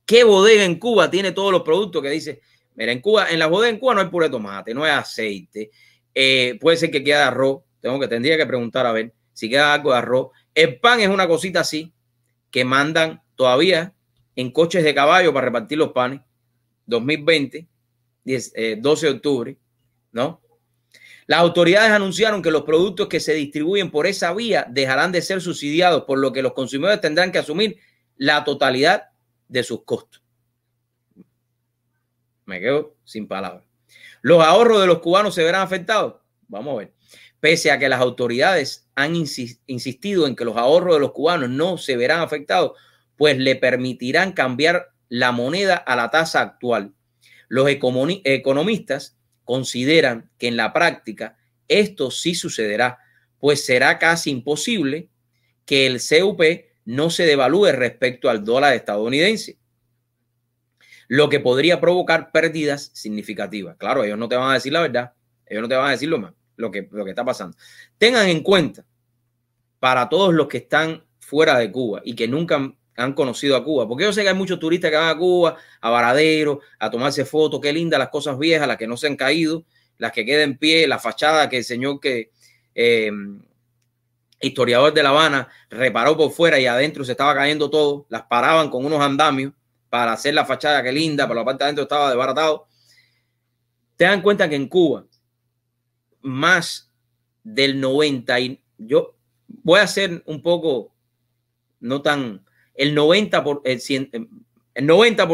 ¿Qué 0.06 0.24
bodega 0.24 0.64
en 0.64 0.78
Cuba 0.78 1.10
tiene 1.10 1.32
todos 1.32 1.52
los 1.52 1.64
productos 1.64 2.04
que 2.04 2.12
dice? 2.12 2.40
Mira, 2.76 2.92
en 2.92 3.02
Cuba, 3.02 3.32
en 3.32 3.40
la 3.40 3.48
bodega 3.48 3.72
en 3.72 3.80
Cuba 3.80 3.96
no 3.96 4.02
hay 4.02 4.10
puré 4.10 4.28
de 4.28 4.34
tomate, 4.34 4.76
no 4.76 4.84
hay 4.84 4.92
aceite, 4.92 5.72
eh, 6.14 6.60
puede 6.62 6.78
ser 6.78 6.92
que 6.92 7.04
quede 7.04 7.16
arroz, 7.16 7.64
tengo 7.82 8.00
que, 8.00 8.08
tendría 8.08 8.38
que 8.38 8.46
preguntar 8.46 8.86
a 8.86 8.92
ver 8.92 9.12
si 9.34 9.50
queda 9.50 9.74
algo 9.74 9.92
de 9.92 9.98
arroz. 9.98 10.28
El 10.54 10.80
pan 10.80 11.00
es 11.00 11.10
una 11.10 11.28
cosita 11.28 11.62
así 11.62 11.92
que 12.52 12.64
mandan 12.64 13.24
todavía 13.36 13.95
en 14.36 14.52
coches 14.52 14.84
de 14.84 14.94
caballo 14.94 15.34
para 15.34 15.46
repartir 15.46 15.78
los 15.78 15.92
panes. 15.92 16.22
2020, 16.88 17.68
12 18.24 18.52
eh, 18.56 18.76
de 18.78 19.10
octubre, 19.10 19.58
¿no? 20.12 20.42
Las 21.28 21.40
autoridades 21.40 21.92
anunciaron 21.92 22.42
que 22.44 22.52
los 22.52 22.64
productos 22.64 23.08
que 23.08 23.20
se 23.20 23.34
distribuyen 23.34 23.90
por 23.90 24.06
esa 24.06 24.34
vía 24.34 24.68
dejarán 24.70 25.12
de 25.12 25.24
ser 25.24 25.42
subsidiados, 25.42 26.04
por 26.04 26.20
lo 26.20 26.32
que 26.32 26.44
los 26.44 26.54
consumidores 26.54 27.02
tendrán 27.02 27.32
que 27.32 27.40
asumir 27.40 27.80
la 28.16 28.44
totalidad 28.44 29.10
de 29.48 29.64
sus 29.64 29.84
costos. 29.84 30.22
Me 32.46 32.60
quedo 32.60 32.96
sin 33.04 33.28
palabras. 33.28 33.64
¿Los 34.22 34.44
ahorros 34.44 34.82
de 34.82 34.88
los 34.88 35.00
cubanos 35.00 35.34
se 35.34 35.44
verán 35.44 35.62
afectados? 35.62 36.16
Vamos 36.48 36.74
a 36.74 36.78
ver. 36.78 36.94
Pese 37.40 37.72
a 37.72 37.80
que 37.80 37.90
las 37.90 38.02
autoridades 38.02 38.88
han 38.96 39.16
insistido 39.16 40.28
en 40.28 40.36
que 40.36 40.46
los 40.46 40.58
ahorros 40.58 40.96
de 40.96 41.00
los 41.00 41.12
cubanos 41.12 41.50
no 41.50 41.78
se 41.78 41.98
verán 41.98 42.22
afectados, 42.22 42.74
pues 43.18 43.38
le 43.38 43.56
permitirán 43.56 44.34
cambiar 44.34 44.90
la 45.10 45.32
moneda 45.32 45.76
a 45.76 45.96
la 45.96 46.10
tasa 46.10 46.42
actual. 46.42 46.94
Los 47.48 47.70
economistas 47.70 49.18
consideran 49.44 50.32
que 50.38 50.48
en 50.48 50.58
la 50.58 50.74
práctica 50.74 51.38
esto 51.68 52.12
sí 52.12 52.36
sucederá, 52.36 53.00
pues 53.40 53.66
será 53.66 54.00
casi 54.00 54.32
imposible 54.32 55.10
que 55.66 55.88
el 55.88 56.00
CUP 56.00 56.42
no 56.86 57.10
se 57.10 57.26
devalúe 57.26 57.72
respecto 57.72 58.30
al 58.30 58.44
dólar 58.44 58.74
estadounidense, 58.74 59.58
lo 61.08 61.30
que 61.30 61.40
podría 61.40 61.80
provocar 61.80 62.32
pérdidas 62.32 62.92
significativas. 62.94 63.78
Claro, 63.78 64.04
ellos 64.04 64.18
no 64.18 64.28
te 64.28 64.36
van 64.36 64.52
a 64.52 64.56
decir 64.56 64.74
la 64.74 64.82
verdad, 64.82 65.14
ellos 65.46 65.62
no 65.62 65.70
te 65.70 65.76
van 65.76 65.88
a 65.88 65.92
decir 65.92 66.10
lo, 66.10 66.20
más, 66.20 66.34
lo, 66.56 66.72
que, 66.72 66.88
lo 66.92 67.04
que 67.04 67.12
está 67.12 67.26
pasando. 67.26 67.58
Tengan 67.98 68.28
en 68.28 68.42
cuenta, 68.42 68.86
para 69.80 70.10
todos 70.10 70.34
los 70.34 70.48
que 70.48 70.58
están 70.58 71.04
fuera 71.20 71.60
de 71.60 71.72
Cuba 71.72 72.02
y 72.04 72.16
que 72.16 72.28
nunca 72.28 72.56
han 72.56 72.76
conocido 73.14 73.56
a 73.56 73.64
Cuba. 73.64 73.88
Porque 73.88 74.04
yo 74.04 74.14
sé 74.14 74.24
que 74.24 74.30
hay 74.30 74.36
muchos 74.36 74.60
turistas 74.60 74.92
que 74.92 74.98
van 74.98 75.10
a 75.10 75.18
Cuba, 75.18 75.58
a 75.82 75.90
Varadero, 75.90 76.62
a 76.80 76.90
tomarse 76.90 77.26
fotos. 77.26 77.60
Qué 77.62 77.74
lindas 77.74 78.00
las 78.00 78.10
cosas 78.10 78.38
viejas, 78.38 78.68
las 78.68 78.78
que 78.78 78.88
no 78.88 78.98
se 78.98 79.08
han 79.08 79.16
caído, 79.16 79.66
las 79.98 80.12
que 80.12 80.26
quedan 80.26 80.52
en 80.52 80.58
pie, 80.58 80.88
la 80.88 81.00
fachada 81.00 81.50
que 81.50 81.58
el 81.58 81.64
señor 81.64 82.00
que 82.00 82.32
eh, 82.74 83.12
historiador 84.42 84.94
de 84.94 85.04
La 85.04 85.10
Habana 85.10 85.48
reparó 85.70 86.16
por 86.16 86.32
fuera 86.32 86.60
y 86.60 86.66
adentro 86.66 87.04
se 87.04 87.12
estaba 87.12 87.36
cayendo 87.36 87.70
todo. 87.70 88.06
Las 88.10 88.24
paraban 88.24 88.70
con 88.70 88.86
unos 88.86 89.02
andamios 89.02 89.54
para 89.90 90.14
hacer 90.14 90.34
la 90.34 90.46
fachada, 90.46 90.84
qué 90.84 90.92
linda, 90.92 91.28
pero 91.28 91.40
la 91.40 91.46
parte 91.46 91.64
de 91.64 91.66
adentro 91.66 91.84
estaba 91.84 92.10
desbaratado. 92.10 92.68
Te 93.96 94.06
dan 94.06 94.22
cuenta 94.22 94.50
que 94.50 94.56
en 94.56 94.68
Cuba, 94.68 95.06
más 96.22 96.92
del 97.44 97.80
90 97.80 98.40
y 98.40 98.62
yo 98.78 99.16
voy 99.48 99.80
a 99.80 99.88
ser 99.88 100.24
un 100.26 100.42
poco 100.42 100.94
no 101.80 102.02
tan 102.02 102.46
el 102.76 102.96
90%, 102.96 103.44
por, 103.44 103.62
el, 103.64 104.86
90 104.86 105.28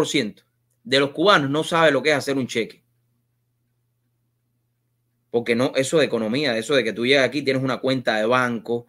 de 0.84 1.00
los 1.00 1.12
cubanos 1.12 1.50
no 1.50 1.64
sabe 1.64 1.92
lo 1.92 2.02
que 2.02 2.12
es 2.12 2.16
hacer 2.16 2.38
un 2.38 2.48
cheque. 2.48 2.84
Porque 5.30 5.56
no, 5.56 5.72
eso 5.76 5.98
de 5.98 6.06
economía, 6.06 6.58
eso 6.58 6.76
de 6.76 6.84
que 6.84 6.94
tú 6.94 7.06
llegas 7.06 7.26
aquí, 7.26 7.42
tienes 7.42 7.64
una 7.64 7.78
cuenta 7.78 8.18
de 8.18 8.26
banco, 8.26 8.88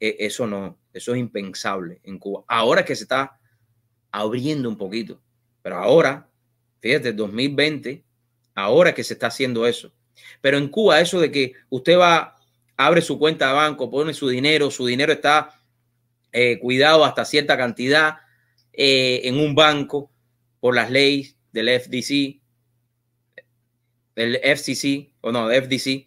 eh, 0.00 0.16
eso 0.20 0.46
no, 0.46 0.78
eso 0.92 1.14
es 1.14 1.18
impensable 1.18 2.00
en 2.04 2.18
Cuba. 2.18 2.44
Ahora 2.46 2.84
que 2.84 2.94
se 2.94 3.04
está 3.04 3.38
abriendo 4.10 4.68
un 4.68 4.76
poquito, 4.76 5.20
pero 5.62 5.76
ahora, 5.76 6.28
fíjate, 6.80 7.12
2020, 7.12 8.04
ahora 8.54 8.90
es 8.90 8.96
que 8.96 9.04
se 9.04 9.14
está 9.14 9.28
haciendo 9.28 9.66
eso. 9.66 9.92
Pero 10.40 10.58
en 10.58 10.68
Cuba, 10.68 11.00
eso 11.00 11.20
de 11.20 11.30
que 11.30 11.54
usted 11.70 11.98
va, 11.98 12.36
abre 12.76 13.00
su 13.00 13.18
cuenta 13.18 13.48
de 13.48 13.54
banco, 13.54 13.90
pone 13.90 14.12
su 14.12 14.28
dinero, 14.28 14.70
su 14.70 14.86
dinero 14.86 15.12
está 15.12 15.57
eh, 16.32 16.58
cuidado 16.58 17.04
hasta 17.04 17.24
cierta 17.24 17.56
cantidad 17.56 18.18
eh, 18.72 19.22
en 19.24 19.38
un 19.38 19.54
banco 19.54 20.10
por 20.60 20.74
las 20.74 20.90
leyes 20.90 21.36
del 21.52 21.68
FDC, 21.68 22.40
del 24.14 24.36
FCC, 24.36 25.14
o 25.20 25.32
no, 25.32 25.48
FDC. 25.48 26.06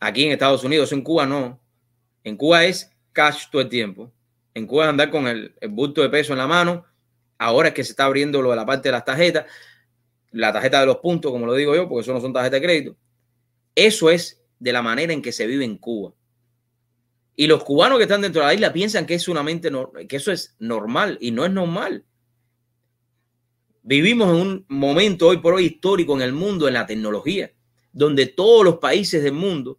Aquí 0.00 0.24
en 0.24 0.32
Estados 0.32 0.64
Unidos, 0.64 0.92
en 0.92 1.02
Cuba 1.02 1.26
no. 1.26 1.60
En 2.22 2.36
Cuba 2.36 2.64
es 2.64 2.90
cash 3.12 3.46
todo 3.50 3.62
el 3.62 3.68
tiempo. 3.68 4.12
En 4.54 4.66
Cuba 4.66 4.88
andar 4.88 5.10
con 5.10 5.26
el, 5.26 5.54
el 5.60 5.68
bulto 5.70 6.02
de 6.02 6.08
peso 6.08 6.32
en 6.32 6.38
la 6.38 6.46
mano. 6.46 6.84
Ahora 7.38 7.68
es 7.68 7.74
que 7.74 7.84
se 7.84 7.90
está 7.90 8.04
abriendo 8.04 8.40
lo 8.40 8.50
de 8.50 8.56
la 8.56 8.66
parte 8.66 8.88
de 8.88 8.92
las 8.92 9.04
tarjetas, 9.04 9.46
la 10.30 10.52
tarjeta 10.52 10.80
de 10.80 10.86
los 10.86 10.98
puntos, 10.98 11.30
como 11.30 11.46
lo 11.46 11.54
digo 11.54 11.74
yo, 11.74 11.88
porque 11.88 12.02
eso 12.02 12.12
no 12.12 12.20
son 12.20 12.32
tarjetas 12.32 12.60
de 12.60 12.66
crédito. 12.66 12.96
Eso 13.74 14.10
es 14.10 14.42
de 14.58 14.72
la 14.72 14.82
manera 14.82 15.12
en 15.12 15.22
que 15.22 15.32
se 15.32 15.46
vive 15.46 15.64
en 15.64 15.76
Cuba. 15.76 16.12
Y 17.36 17.46
los 17.46 17.64
cubanos 17.64 17.98
que 17.98 18.04
están 18.04 18.20
dentro 18.20 18.42
de 18.42 18.48
la 18.48 18.54
isla 18.54 18.72
piensan 18.72 19.06
que 19.06 19.14
es 19.14 19.28
mente 19.28 19.70
que 20.08 20.16
eso 20.16 20.30
es 20.30 20.54
normal 20.58 21.18
y 21.20 21.30
no 21.32 21.44
es 21.44 21.50
normal. 21.50 22.04
Vivimos 23.82 24.28
en 24.28 24.36
un 24.36 24.66
momento 24.68 25.28
hoy 25.28 25.38
por 25.38 25.54
hoy 25.54 25.66
histórico 25.66 26.14
en 26.14 26.22
el 26.22 26.32
mundo, 26.32 26.68
en 26.68 26.74
la 26.74 26.86
tecnología, 26.86 27.52
donde 27.92 28.26
todos 28.26 28.64
los 28.64 28.78
países 28.78 29.22
del 29.22 29.32
mundo, 29.32 29.78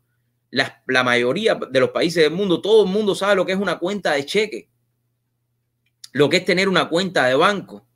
la, 0.51 0.83
la 0.87 1.03
mayoría 1.03 1.55
de 1.55 1.79
los 1.79 1.89
países 1.89 2.23
del 2.23 2.33
mundo, 2.33 2.61
todo 2.61 2.85
el 2.85 2.91
mundo 2.91 3.15
sabe 3.15 3.35
lo 3.35 3.45
que 3.45 3.53
es 3.53 3.57
una 3.57 3.79
cuenta 3.79 4.11
de 4.11 4.25
cheque, 4.25 4.69
lo 6.11 6.29
que 6.29 6.37
es 6.37 6.45
tener 6.45 6.69
una 6.69 6.87
cuenta 6.87 7.25
de 7.25 7.35
banco. 7.35 7.87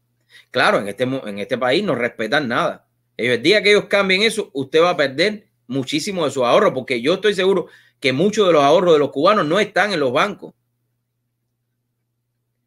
Claro, 0.51 0.79
en 0.79 0.87
este, 0.87 1.03
en 1.03 1.39
este 1.39 1.57
país 1.57 1.83
no 1.83 1.95
respetan 1.95 2.47
nada. 2.47 2.87
El 3.15 3.41
día 3.43 3.61
que 3.61 3.71
ellos 3.71 3.85
cambien 3.85 4.23
eso, 4.23 4.49
usted 4.53 4.81
va 4.81 4.91
a 4.91 4.97
perder 4.97 5.49
muchísimo 5.67 6.25
de 6.25 6.31
su 6.31 6.45
ahorro, 6.45 6.73
porque 6.73 7.01
yo 7.01 7.15
estoy 7.15 7.33
seguro 7.33 7.67
que 7.99 8.13
muchos 8.13 8.47
de 8.47 8.53
los 8.53 8.63
ahorros 8.63 8.93
de 8.93 8.99
los 8.99 9.11
cubanos 9.11 9.45
no 9.45 9.59
están 9.59 9.91
en 9.91 9.99
los 9.99 10.11
bancos. 10.11 10.53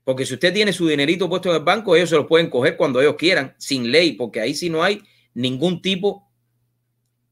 Porque 0.04 0.26
si 0.26 0.34
usted 0.34 0.52
tiene 0.52 0.72
su 0.72 0.88
dinerito 0.88 1.28
puesto 1.28 1.48
en 1.50 1.56
el 1.56 1.62
banco, 1.62 1.94
ellos 1.94 2.10
se 2.10 2.16
lo 2.16 2.26
pueden 2.26 2.50
coger 2.50 2.76
cuando 2.76 3.00
ellos 3.00 3.14
quieran, 3.16 3.54
sin 3.58 3.90
ley, 3.90 4.12
porque 4.12 4.40
ahí 4.40 4.54
sí 4.54 4.68
no 4.68 4.82
hay 4.82 5.02
ningún 5.34 5.80
tipo 5.80 6.28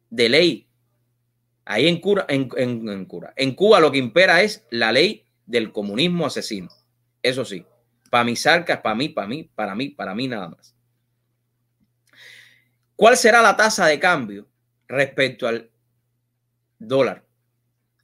de 0.08 0.28
ley. 0.28 0.68
Ahí 1.64 1.88
en, 1.88 2.00
cura, 2.00 2.26
en, 2.28 2.48
en, 2.56 3.04
cura. 3.04 3.32
en 3.36 3.54
Cuba 3.54 3.80
lo 3.80 3.92
que 3.92 3.98
impera 3.98 4.42
es 4.42 4.66
la 4.70 4.92
ley 4.92 5.24
del 5.46 5.72
comunismo 5.72 6.26
asesino. 6.26 6.68
Eso 7.22 7.44
sí, 7.44 7.64
para 8.10 8.24
mis 8.24 8.46
arcas, 8.46 8.80
para 8.80 8.94
mí, 8.94 9.08
para 9.08 9.28
mí, 9.28 9.50
para 9.54 9.74
mí, 9.74 9.88
para 9.90 10.14
mí 10.14 10.28
nada 10.28 10.48
más. 10.48 10.74
¿Cuál 12.96 13.16
será 13.16 13.40
la 13.40 13.56
tasa 13.56 13.86
de 13.86 13.98
cambio 13.98 14.48
respecto 14.88 15.46
al 15.46 15.70
dólar? 16.78 17.24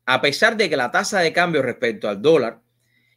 A 0.07 0.21
pesar 0.21 0.57
de 0.57 0.71
que 0.71 0.77
la 0.77 0.91
tasa 0.91 1.21
de 1.21 1.33
cambio 1.33 1.63
respecto 1.63 2.09
al 2.09 2.23
dólar 2.23 2.63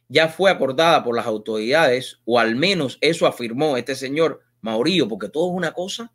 ya 0.08 0.28
fue 0.28 0.50
acordada 0.50 1.04
por 1.04 1.14
las 1.14 1.26
autoridades, 1.26 2.20
o 2.24 2.40
al 2.40 2.56
menos 2.56 2.98
eso 3.00 3.28
afirmó 3.28 3.76
este 3.76 3.94
señor 3.94 4.40
Maurillo, 4.60 5.08
porque 5.08 5.28
todo 5.28 5.50
es 5.50 5.56
una 5.56 5.72
cosa 5.72 6.12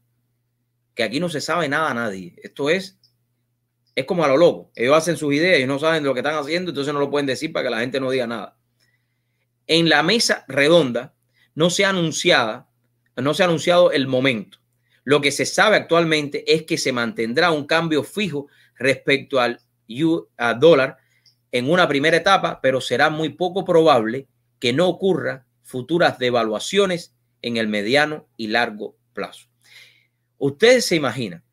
que 0.93 1.03
aquí 1.03 1.21
no 1.21 1.29
se 1.29 1.39
sabe 1.39 1.69
nada 1.69 1.91
a 1.91 1.93
nadie. 1.93 2.35
Esto 2.43 2.69
es, 2.69 2.99
es 3.95 4.05
como 4.05 4.25
a 4.25 4.27
lo 4.27 4.35
loco. 4.35 4.71
Ellos 4.75 4.97
hacen 4.97 5.15
sus 5.15 5.33
ideas 5.33 5.61
y 5.61 5.65
no 5.65 5.79
saben 5.79 6.03
lo 6.03 6.13
que 6.13 6.19
están 6.19 6.35
haciendo, 6.35 6.71
entonces 6.71 6.93
no 6.93 6.99
lo 6.99 7.09
pueden 7.09 7.25
decir 7.25 7.53
para 7.53 7.63
que 7.63 7.69
la 7.69 7.79
gente 7.79 8.01
no 8.01 8.11
diga 8.11 8.27
nada. 8.27 8.57
En 9.67 9.87
la 9.87 10.03
mesa 10.03 10.43
redonda 10.49 11.15
no 11.55 11.69
se 11.69 11.85
ha 11.85 11.89
anunciado, 11.89 12.67
no 13.15 13.33
se 13.33 13.43
ha 13.43 13.45
anunciado 13.45 13.93
el 13.93 14.07
momento. 14.07 14.59
Lo 15.05 15.21
que 15.21 15.31
se 15.31 15.45
sabe 15.45 15.77
actualmente 15.77 16.53
es 16.53 16.63
que 16.63 16.77
se 16.77 16.91
mantendrá 16.91 17.51
un 17.51 17.65
cambio 17.65 18.03
fijo 18.03 18.47
respecto 18.77 19.39
al 19.39 19.61
dólar 20.59 20.97
en 21.51 21.69
una 21.69 21.87
primera 21.87 22.17
etapa, 22.17 22.59
pero 22.61 22.81
será 22.81 23.09
muy 23.09 23.29
poco 23.29 23.63
probable 23.63 24.27
que 24.59 24.73
no 24.73 24.87
ocurra 24.87 25.45
futuras 25.63 26.19
devaluaciones 26.19 27.13
en 27.41 27.57
el 27.57 27.67
mediano 27.67 28.27
y 28.37 28.47
largo 28.47 28.97
plazo. 29.13 29.47
Ustedes 30.37 30.85
se 30.85 30.95
imaginan 30.95 31.43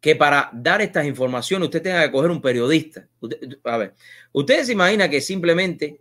que 0.00 0.16
para 0.16 0.50
dar 0.52 0.80
estas 0.80 1.06
informaciones 1.06 1.66
usted 1.66 1.82
tenga 1.82 2.02
que 2.04 2.12
coger 2.12 2.30
un 2.30 2.40
periodista. 2.40 3.06
a 3.64 3.76
ver, 3.76 3.94
ustedes 4.32 4.66
se 4.66 4.72
imaginan 4.72 5.10
que 5.10 5.20
simplemente 5.20 6.00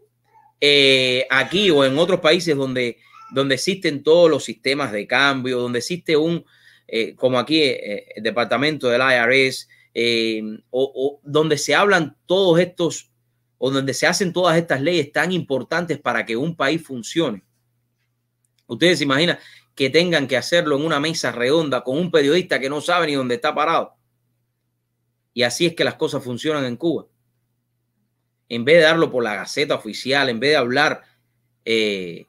eh, 0.62 1.26
aquí 1.30 1.70
o 1.70 1.86
en 1.86 1.98
otros 1.98 2.20
países 2.20 2.56
donde, 2.56 2.98
donde 3.32 3.56
existen 3.56 4.04
todos 4.04 4.30
los 4.30 4.44
sistemas 4.44 4.92
de 4.92 5.06
cambio, 5.06 5.60
donde 5.60 5.80
existe 5.80 6.16
un, 6.16 6.46
eh, 6.88 7.16
como 7.16 7.40
aquí, 7.40 7.62
eh, 7.62 8.08
el 8.16 8.24
departamento 8.24 8.90
del 8.90 9.02
IRS, 9.02 9.68
eh, 9.94 10.42
o, 10.70 11.20
donde 11.24 11.58
se 11.58 11.76
hablan 11.76 12.18
todos 12.26 12.60
estos, 12.60 13.12
o 13.58 13.72
donde 13.72 13.94
se 13.94 14.08
hacen 14.08 14.34
todas 14.34 14.58
estas 14.58 14.82
leyes 14.82 15.12
tan 15.12 15.32
importantes 15.32 16.00
para 16.00 16.26
que 16.26 16.38
un 16.38 16.56
país 16.56 16.84
funcione. 16.84 17.44
Ustedes 18.68 19.00
se 19.00 19.04
imaginan 19.04 19.40
que 19.76 19.90
tengan 19.90 20.28
que 20.28 20.38
hacerlo 20.38 20.76
en 20.76 20.86
una 20.86 21.00
mesa 21.00 21.32
redonda 21.32 21.84
con 21.84 21.98
un 21.98 22.12
periodista 22.12 22.60
que 22.60 22.70
no 22.70 22.82
sabe 22.82 23.08
ni 23.08 23.14
dónde 23.14 23.36
está 23.36 23.56
parado. 23.56 23.96
Y 25.34 25.44
así 25.44 25.66
es 25.66 25.74
que 25.74 25.84
las 25.84 25.96
cosas 25.96 26.24
funcionan 26.24 26.66
en 26.66 26.76
Cuba. 26.76 27.08
En 28.50 28.66
vez 28.66 28.78
de 28.78 28.84
darlo 28.84 29.12
por 29.12 29.24
la 29.24 29.36
Gaceta 29.36 29.76
Oficial, 29.76 30.28
en 30.30 30.40
vez 30.40 30.52
de 30.52 30.58
hablar 30.58 31.04
eh, 31.64 32.28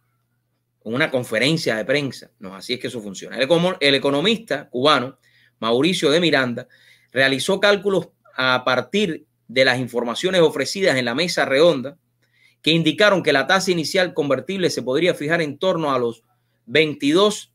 una 0.84 1.10
conferencia 1.10 1.76
de 1.76 1.84
prensa, 1.84 2.30
no, 2.38 2.54
así 2.54 2.74
es 2.74 2.80
que 2.80 2.86
eso 2.86 3.00
funciona. 3.00 3.36
el 3.36 3.94
economista 3.94 4.68
cubano, 4.70 5.18
Mauricio 5.58 6.10
de 6.10 6.20
Miranda, 6.20 6.68
realizó 7.12 7.60
cálculos 7.60 8.08
a 8.36 8.62
partir 8.64 9.26
de 9.48 9.64
las 9.64 9.78
informaciones 9.78 10.40
ofrecidas 10.40 10.96
en 10.96 11.04
la 11.04 11.14
mesa 11.14 11.44
redonda 11.44 11.98
que 12.62 12.70
indicaron 12.70 13.22
que 13.22 13.32
la 13.32 13.46
tasa 13.46 13.70
inicial 13.70 14.14
convertible 14.14 14.70
se 14.70 14.82
podría 14.82 15.14
fijar 15.14 15.40
en 15.40 15.58
torno 15.58 15.92
a 15.92 15.98
los 15.98 16.24
22 16.66 17.52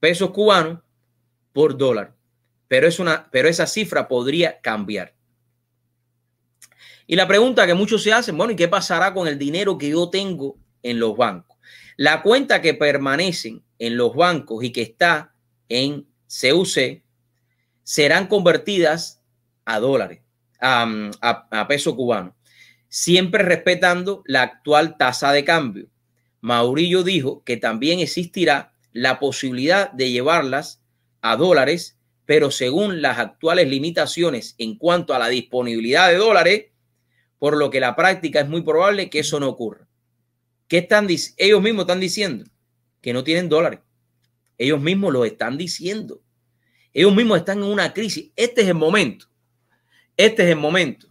pesos 0.00 0.30
cubanos 0.30 0.80
por 1.52 1.76
dólar. 1.76 2.14
Pero, 2.66 2.86
es 2.86 2.98
una, 2.98 3.28
pero 3.30 3.48
esa 3.48 3.66
cifra 3.66 4.08
podría 4.08 4.60
cambiar. 4.60 5.14
Y 7.06 7.16
la 7.16 7.26
pregunta 7.26 7.66
que 7.66 7.74
muchos 7.74 8.02
se 8.02 8.12
hacen, 8.12 8.36
bueno, 8.36 8.52
¿y 8.52 8.56
qué 8.56 8.68
pasará 8.68 9.14
con 9.14 9.26
el 9.26 9.38
dinero 9.38 9.78
que 9.78 9.88
yo 9.88 10.10
tengo 10.10 10.58
en 10.82 11.00
los 11.00 11.16
bancos? 11.16 11.56
La 11.96 12.22
cuenta 12.22 12.60
que 12.60 12.74
permanecen 12.74 13.64
en 13.78 13.96
los 13.96 14.14
bancos 14.14 14.62
y 14.62 14.70
que 14.72 14.82
está 14.82 15.34
en 15.68 16.06
CUC 16.28 17.02
serán 17.88 18.26
convertidas 18.26 19.22
a 19.64 19.80
dólares, 19.80 20.20
a, 20.60 21.66
peso 21.68 21.96
cubano, 21.96 22.36
siempre 22.90 23.42
respetando 23.42 24.22
la 24.26 24.42
actual 24.42 24.98
tasa 24.98 25.32
de 25.32 25.42
cambio. 25.42 25.88
Maurillo 26.42 27.02
dijo 27.02 27.42
que 27.44 27.56
también 27.56 28.00
existirá 28.00 28.74
la 28.92 29.18
posibilidad 29.18 29.90
de 29.90 30.10
llevarlas 30.10 30.82
a 31.22 31.36
dólares, 31.36 31.98
pero 32.26 32.50
según 32.50 33.00
las 33.00 33.18
actuales 33.18 33.66
limitaciones 33.66 34.54
en 34.58 34.76
cuanto 34.76 35.14
a 35.14 35.18
la 35.18 35.28
disponibilidad 35.28 36.10
de 36.10 36.16
dólares, 36.16 36.66
por 37.38 37.56
lo 37.56 37.70
que 37.70 37.80
la 37.80 37.96
práctica 37.96 38.40
es 38.40 38.48
muy 38.50 38.60
probable 38.60 39.08
que 39.08 39.20
eso 39.20 39.40
no 39.40 39.48
ocurra. 39.48 39.88
¿Qué 40.66 40.76
están 40.76 41.08
ellos 41.38 41.62
mismos 41.62 41.84
están 41.84 42.00
diciendo? 42.00 42.44
Que 43.00 43.14
no 43.14 43.24
tienen 43.24 43.48
dólares. 43.48 43.80
Ellos 44.58 44.78
mismos 44.78 45.10
lo 45.10 45.24
están 45.24 45.56
diciendo. 45.56 46.20
Ellos 46.98 47.14
mismos 47.14 47.38
están 47.38 47.58
en 47.58 47.64
una 47.66 47.94
crisis. 47.94 48.32
Este 48.34 48.62
es 48.62 48.66
el 48.66 48.74
momento. 48.74 49.26
Este 50.16 50.42
es 50.42 50.48
el 50.48 50.56
momento. 50.56 51.06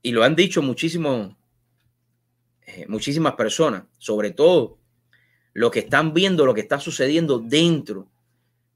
Y 0.00 0.12
lo 0.12 0.24
han 0.24 0.34
dicho 0.34 0.62
muchísimos, 0.62 1.36
eh, 2.62 2.86
muchísimas 2.88 3.34
personas, 3.34 3.84
sobre 3.98 4.30
todo 4.30 4.78
los 5.52 5.70
que 5.70 5.80
están 5.80 6.14
viendo 6.14 6.46
lo 6.46 6.54
que 6.54 6.62
está 6.62 6.80
sucediendo 6.80 7.38
dentro 7.38 8.10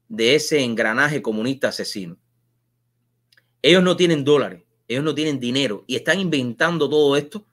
de 0.07 0.35
ese 0.35 0.63
engranaje 0.63 1.23
comunista 1.23 1.69
asesino. 1.69 2.19
Ellos 3.63 3.81
no 3.81 3.97
tienen 3.97 4.23
dólares, 4.23 4.65
ellos 4.87 5.03
no 5.03 5.15
tienen 5.15 5.39
dinero 5.39 5.83
y 5.87 5.95
están 5.95 6.19
inventando 6.19 6.87
todo 6.87 7.17
esto 7.17 7.43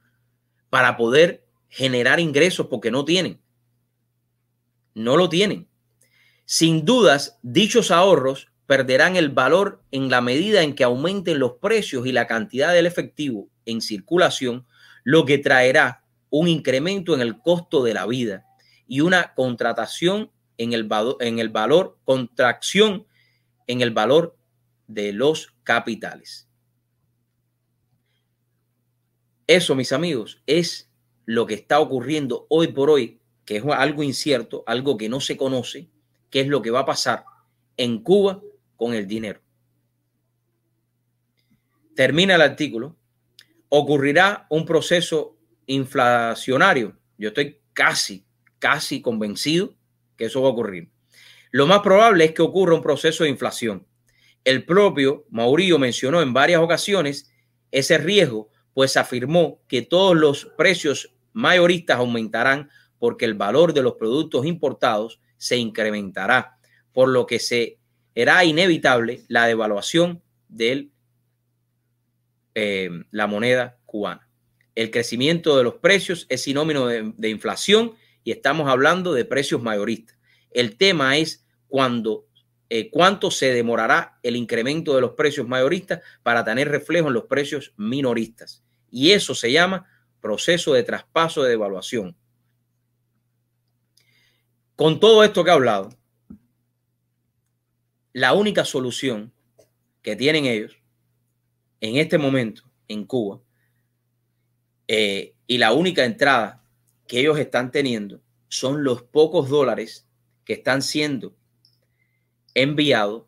para 0.68 0.98
poder 0.98 1.46
generar 1.70 2.20
ingresos 2.20 2.66
porque 2.66 2.90
no 2.90 3.06
tienen. 3.06 3.40
No 4.92 5.16
lo 5.16 5.30
tienen. 5.30 5.66
Sin 6.44 6.84
dudas, 6.84 7.38
dichos 7.42 7.90
ahorros 7.90 8.48
perderán 8.66 9.16
el 9.16 9.30
valor 9.30 9.82
en 9.90 10.10
la 10.10 10.20
medida 10.20 10.62
en 10.62 10.74
que 10.74 10.84
aumenten 10.84 11.38
los 11.38 11.54
precios 11.54 12.06
y 12.06 12.12
la 12.12 12.26
cantidad 12.26 12.72
del 12.72 12.86
efectivo 12.86 13.48
en 13.64 13.80
circulación, 13.80 14.66
lo 15.04 15.24
que 15.24 15.38
traerá 15.38 16.04
un 16.30 16.48
incremento 16.48 17.14
en 17.14 17.20
el 17.20 17.38
costo 17.38 17.82
de 17.82 17.94
la 17.94 18.06
vida 18.06 18.44
y 18.86 19.00
una 19.00 19.34
contratación 19.34 20.30
en 20.58 20.72
el, 20.72 20.88
en 21.20 21.38
el 21.38 21.48
valor, 21.48 21.98
contracción 22.04 23.06
en 23.66 23.80
el 23.80 23.90
valor 23.90 24.36
de 24.86 25.12
los 25.12 25.54
capitales. 25.62 26.48
Eso, 29.46 29.74
mis 29.74 29.92
amigos, 29.92 30.42
es 30.46 30.90
lo 31.26 31.46
que 31.46 31.54
está 31.54 31.80
ocurriendo 31.80 32.46
hoy 32.48 32.68
por 32.68 32.90
hoy, 32.90 33.20
que 33.44 33.56
es 33.56 33.64
algo 33.64 34.02
incierto, 34.02 34.64
algo 34.66 34.96
que 34.96 35.08
no 35.08 35.20
se 35.20 35.36
conoce, 35.36 35.90
qué 36.34 36.40
es 36.40 36.48
lo 36.48 36.62
que 36.62 36.72
va 36.72 36.80
a 36.80 36.84
pasar 36.84 37.24
en 37.76 38.02
Cuba 38.02 38.42
con 38.74 38.92
el 38.92 39.06
dinero. 39.06 39.40
Termina 41.94 42.34
el 42.34 42.40
artículo. 42.40 42.96
Ocurrirá 43.68 44.44
un 44.50 44.66
proceso 44.66 45.38
inflacionario. 45.66 46.98
Yo 47.18 47.28
estoy 47.28 47.60
casi, 47.72 48.26
casi 48.58 49.00
convencido 49.00 49.76
que 50.16 50.24
eso 50.24 50.42
va 50.42 50.48
a 50.48 50.50
ocurrir. 50.50 50.90
Lo 51.52 51.68
más 51.68 51.82
probable 51.82 52.24
es 52.24 52.32
que 52.32 52.42
ocurra 52.42 52.74
un 52.74 52.82
proceso 52.82 53.22
de 53.22 53.30
inflación. 53.30 53.86
El 54.42 54.64
propio 54.64 55.26
Maurillo 55.30 55.78
mencionó 55.78 56.20
en 56.20 56.32
varias 56.32 56.60
ocasiones 56.60 57.32
ese 57.70 57.96
riesgo, 57.96 58.50
pues 58.72 58.96
afirmó 58.96 59.60
que 59.68 59.82
todos 59.82 60.16
los 60.16 60.46
precios 60.58 61.14
mayoristas 61.32 61.98
aumentarán 61.98 62.70
porque 62.98 63.24
el 63.24 63.34
valor 63.34 63.72
de 63.72 63.82
los 63.82 63.94
productos 63.94 64.44
importados 64.46 65.20
se 65.44 65.58
incrementará, 65.58 66.56
por 66.94 67.10
lo 67.10 67.26
que 67.26 67.38
se 67.38 67.78
será 68.14 68.44
inevitable 68.46 69.24
la 69.28 69.46
devaluación 69.46 70.22
de 70.48 70.88
eh, 72.54 72.88
la 73.10 73.26
moneda 73.26 73.76
cubana. 73.84 74.26
El 74.74 74.90
crecimiento 74.90 75.58
de 75.58 75.64
los 75.64 75.74
precios 75.74 76.24
es 76.30 76.44
sinónimo 76.44 76.86
de 76.86 77.28
inflación 77.28 77.92
y 78.22 78.30
estamos 78.30 78.70
hablando 78.70 79.12
de 79.12 79.26
precios 79.26 79.62
mayoristas. 79.62 80.16
El 80.50 80.78
tema 80.78 81.18
es 81.18 81.44
cuando, 81.68 82.26
eh, 82.70 82.88
cuánto 82.90 83.30
se 83.30 83.52
demorará 83.52 84.18
el 84.22 84.36
incremento 84.36 84.94
de 84.94 85.02
los 85.02 85.12
precios 85.12 85.46
mayoristas 85.46 86.00
para 86.22 86.42
tener 86.42 86.70
reflejo 86.70 87.08
en 87.08 87.14
los 87.14 87.24
precios 87.24 87.74
minoristas. 87.76 88.64
Y 88.90 89.10
eso 89.10 89.34
se 89.34 89.52
llama 89.52 89.86
proceso 90.22 90.72
de 90.72 90.84
traspaso 90.84 91.42
de 91.42 91.50
devaluación. 91.50 92.16
Con 94.76 94.98
todo 94.98 95.22
esto 95.22 95.44
que 95.44 95.50
he 95.50 95.52
hablado, 95.52 95.90
la 98.12 98.32
única 98.32 98.64
solución 98.64 99.32
que 100.02 100.16
tienen 100.16 100.46
ellos 100.46 100.76
en 101.80 101.96
este 101.96 102.18
momento 102.18 102.64
en 102.88 103.04
Cuba 103.04 103.40
eh, 104.88 105.36
y 105.46 105.58
la 105.58 105.72
única 105.72 106.04
entrada 106.04 106.64
que 107.06 107.20
ellos 107.20 107.38
están 107.38 107.70
teniendo 107.70 108.20
son 108.48 108.82
los 108.82 109.04
pocos 109.04 109.48
dólares 109.48 110.08
que 110.44 110.54
están 110.54 110.82
siendo 110.82 111.36
enviados 112.52 113.26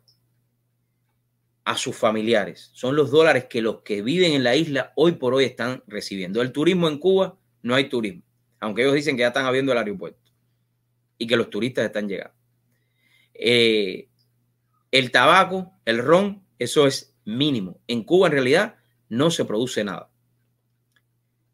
a 1.63 1.77
sus 1.77 1.95
familiares. 1.95 2.71
Son 2.73 2.93
los 2.97 3.09
dólares 3.09 3.45
que 3.45 3.61
los 3.61 3.83
que 3.83 4.01
viven 4.01 4.33
en 4.33 4.43
la 4.43 4.57
isla 4.57 4.91
hoy 4.97 5.13
por 5.13 5.33
hoy 5.33 5.45
están 5.45 5.81
recibiendo. 5.87 6.41
El 6.41 6.51
turismo 6.51 6.89
en 6.89 6.97
Cuba 6.97 7.37
no 7.61 7.73
hay 7.73 7.87
turismo, 7.87 8.23
aunque 8.59 8.81
ellos 8.81 8.95
dicen 8.95 9.15
que 9.15 9.21
ya 9.21 9.27
están 9.29 9.45
abriendo 9.45 9.71
el 9.71 9.77
aeropuerto 9.77 10.26
y 11.17 11.27
que 11.27 11.37
los 11.37 11.49
turistas 11.49 11.85
están 11.85 12.07
llegando. 12.07 12.35
Eh, 13.33 14.09
el 14.91 15.11
tabaco, 15.11 15.73
el 15.85 15.99
ron, 15.99 16.43
eso 16.59 16.87
es 16.87 17.15
mínimo. 17.25 17.79
En 17.87 18.03
Cuba 18.03 18.27
en 18.27 18.33
realidad 18.33 18.75
no 19.09 19.31
se 19.31 19.45
produce 19.45 19.83
nada. 19.83 20.09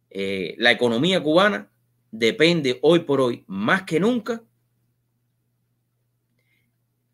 Eh, 0.09 0.55
la 0.59 0.71
economía 0.71 1.21
cubana 1.21 1.71
depende 2.11 2.77
hoy 2.83 2.99
por 2.99 3.19
hoy 3.19 3.43
más 3.47 3.83
que 3.83 3.99
nunca 3.99 4.43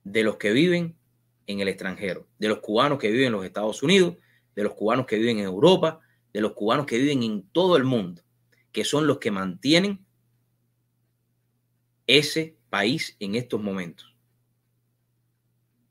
de 0.04 0.24
los 0.24 0.36
que 0.36 0.52
viven 0.52 0.98
en 1.48 1.62
el 1.62 1.70
extranjero, 1.70 2.28
de 2.38 2.50
los 2.50 2.60
cubanos 2.60 3.00
que 3.00 3.10
viven 3.10 3.28
en 3.28 3.34
los 3.34 3.46
Estados 3.46 3.82
Unidos, 3.82 4.18
de 4.56 4.64
los 4.64 4.74
cubanos 4.74 5.06
que 5.06 5.18
viven 5.18 5.40
en 5.40 5.46
Europa, 5.46 6.00
de 6.34 6.42
los 6.42 6.54
cubanos 6.54 6.86
que 6.86 6.98
viven 6.98 7.24
en 7.24 7.48
todo 7.52 7.78
el 7.78 7.86
mundo, 7.86 8.22
que 8.72 8.84
son 8.84 9.08
los 9.08 9.20
que 9.20 9.32
mantienen 9.32 10.06
ese 12.18 12.58
país 12.70 13.16
en 13.20 13.36
estos 13.36 13.62
momentos. 13.62 14.16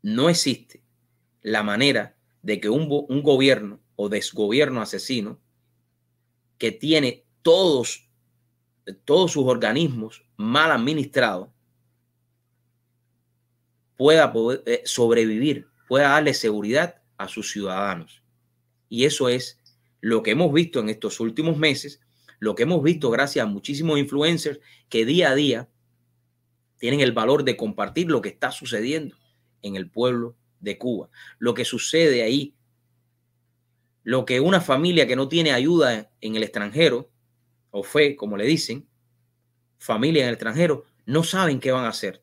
No 0.03 0.29
existe 0.29 0.83
la 1.43 1.63
manera 1.63 2.17
de 2.43 2.61
que 2.61 2.69
un, 2.69 2.89
un 3.09 3.23
gobierno 3.23 3.81
o 3.97 4.09
desgobierno 4.09 4.81
asesino 4.81 5.41
que 6.59 6.73
tiene 6.73 7.25
todos 7.43 8.09
todos 9.05 9.33
sus 9.33 9.45
organismos 9.47 10.25
mal 10.37 10.71
administrados 10.71 11.49
pueda 13.97 14.33
eh, 14.67 14.83
sobrevivir, 14.85 15.69
pueda 15.89 16.11
darle 16.11 16.35
seguridad 16.35 17.03
a 17.17 17.29
sus 17.29 17.51
ciudadanos. 17.51 18.23
Y 18.89 19.05
eso 19.05 19.29
es 19.29 19.59
lo 20.01 20.23
que 20.23 20.31
hemos 20.31 20.53
visto 20.53 20.81
en 20.81 20.89
estos 20.89 21.21
últimos 21.21 21.59
meses, 21.59 22.01
lo 22.39 22.55
que 22.55 22.63
hemos 22.63 22.83
visto 22.83 23.11
gracias 23.11 23.45
a 23.45 23.49
muchísimos 23.49 23.99
influencers 23.99 24.61
que 24.89 25.05
día 25.05 25.31
a 25.31 25.35
día 25.35 25.69
tienen 26.79 27.01
el 27.01 27.13
valor 27.13 27.45
de 27.45 27.57
compartir 27.57 28.09
lo 28.09 28.23
que 28.23 28.31
está 28.31 28.51
sucediendo 28.51 29.17
en 29.63 29.77
el 29.77 29.91
pueblo 29.91 30.37
de 30.61 30.79
Cuba, 30.79 31.09
lo 31.39 31.55
que 31.55 31.65
sucede 31.65 32.23
ahí, 32.23 32.55
lo 34.03 34.25
que 34.25 34.41
una 34.41 34.61
familia 34.61 35.07
que 35.07 35.17
no 35.17 35.29
tiene 35.29 35.53
ayuda 35.53 36.11
en 36.21 36.37
el 36.37 36.43
extranjero 36.43 37.11
o 37.71 37.83
fe, 37.83 38.17
como 38.17 38.37
le 38.37 38.47
dicen, 38.47 38.89
familia 39.77 40.23
en 40.23 40.29
el 40.29 40.35
extranjero, 40.35 40.85
no 41.05 41.23
saben 41.23 41.61
qué 41.61 41.73
van 41.73 41.85
a 41.85 41.91
hacer. 41.91 42.23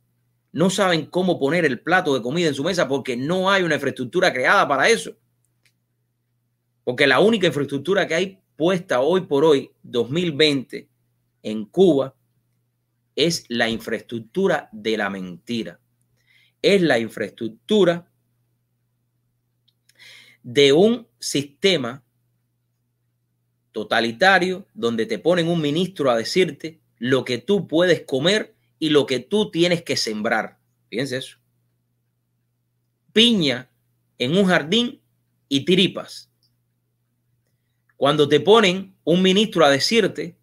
No 0.52 0.70
saben 0.70 1.06
cómo 1.08 1.38
poner 1.38 1.66
el 1.66 1.82
plato 1.82 2.16
de 2.16 2.22
comida 2.22 2.48
en 2.48 2.56
su 2.56 2.64
mesa 2.64 2.88
porque 2.88 3.18
no 3.18 3.52
hay 3.52 3.64
una 3.64 3.76
infraestructura 3.76 4.32
creada 4.32 4.68
para 4.68 4.88
eso. 4.90 5.12
Porque 6.84 7.06
la 7.06 7.20
única 7.20 7.48
infraestructura 7.48 8.08
que 8.08 8.16
hay 8.16 8.40
puesta 8.56 9.02
hoy 9.02 9.22
por 9.22 9.44
hoy, 9.44 9.70
2020, 9.84 10.88
en 11.44 11.66
Cuba, 11.66 12.15
es 13.16 13.46
la 13.48 13.70
infraestructura 13.70 14.70
de 14.72 14.98
la 14.98 15.10
mentira. 15.10 15.80
Es 16.62 16.82
la 16.82 17.00
infraestructura 17.00 18.10
de 20.44 20.74
un 20.74 21.08
sistema 21.20 22.04
totalitario 23.72 24.68
donde 24.74 25.06
te 25.06 25.20
ponen 25.20 25.48
un 25.48 25.60
ministro 25.60 26.10
a 26.10 26.18
decirte 26.18 26.80
lo 26.98 27.26
que 27.26 27.40
tú 27.40 27.68
puedes 27.68 28.02
comer 28.02 28.56
y 28.80 28.90
lo 28.90 29.06
que 29.06 29.20
tú 29.20 29.52
tienes 29.52 29.84
que 29.84 29.98
sembrar. 29.98 30.60
Fíjense 30.90 31.18
eso. 31.18 31.38
Piña 33.12 33.70
en 34.18 34.38
un 34.38 34.46
jardín 34.46 35.02
y 35.50 35.66
tiripas. 35.66 36.30
Cuando 37.98 38.28
te 38.28 38.40
ponen 38.40 38.96
un 39.04 39.22
ministro 39.22 39.66
a 39.66 39.70
decirte 39.70 40.38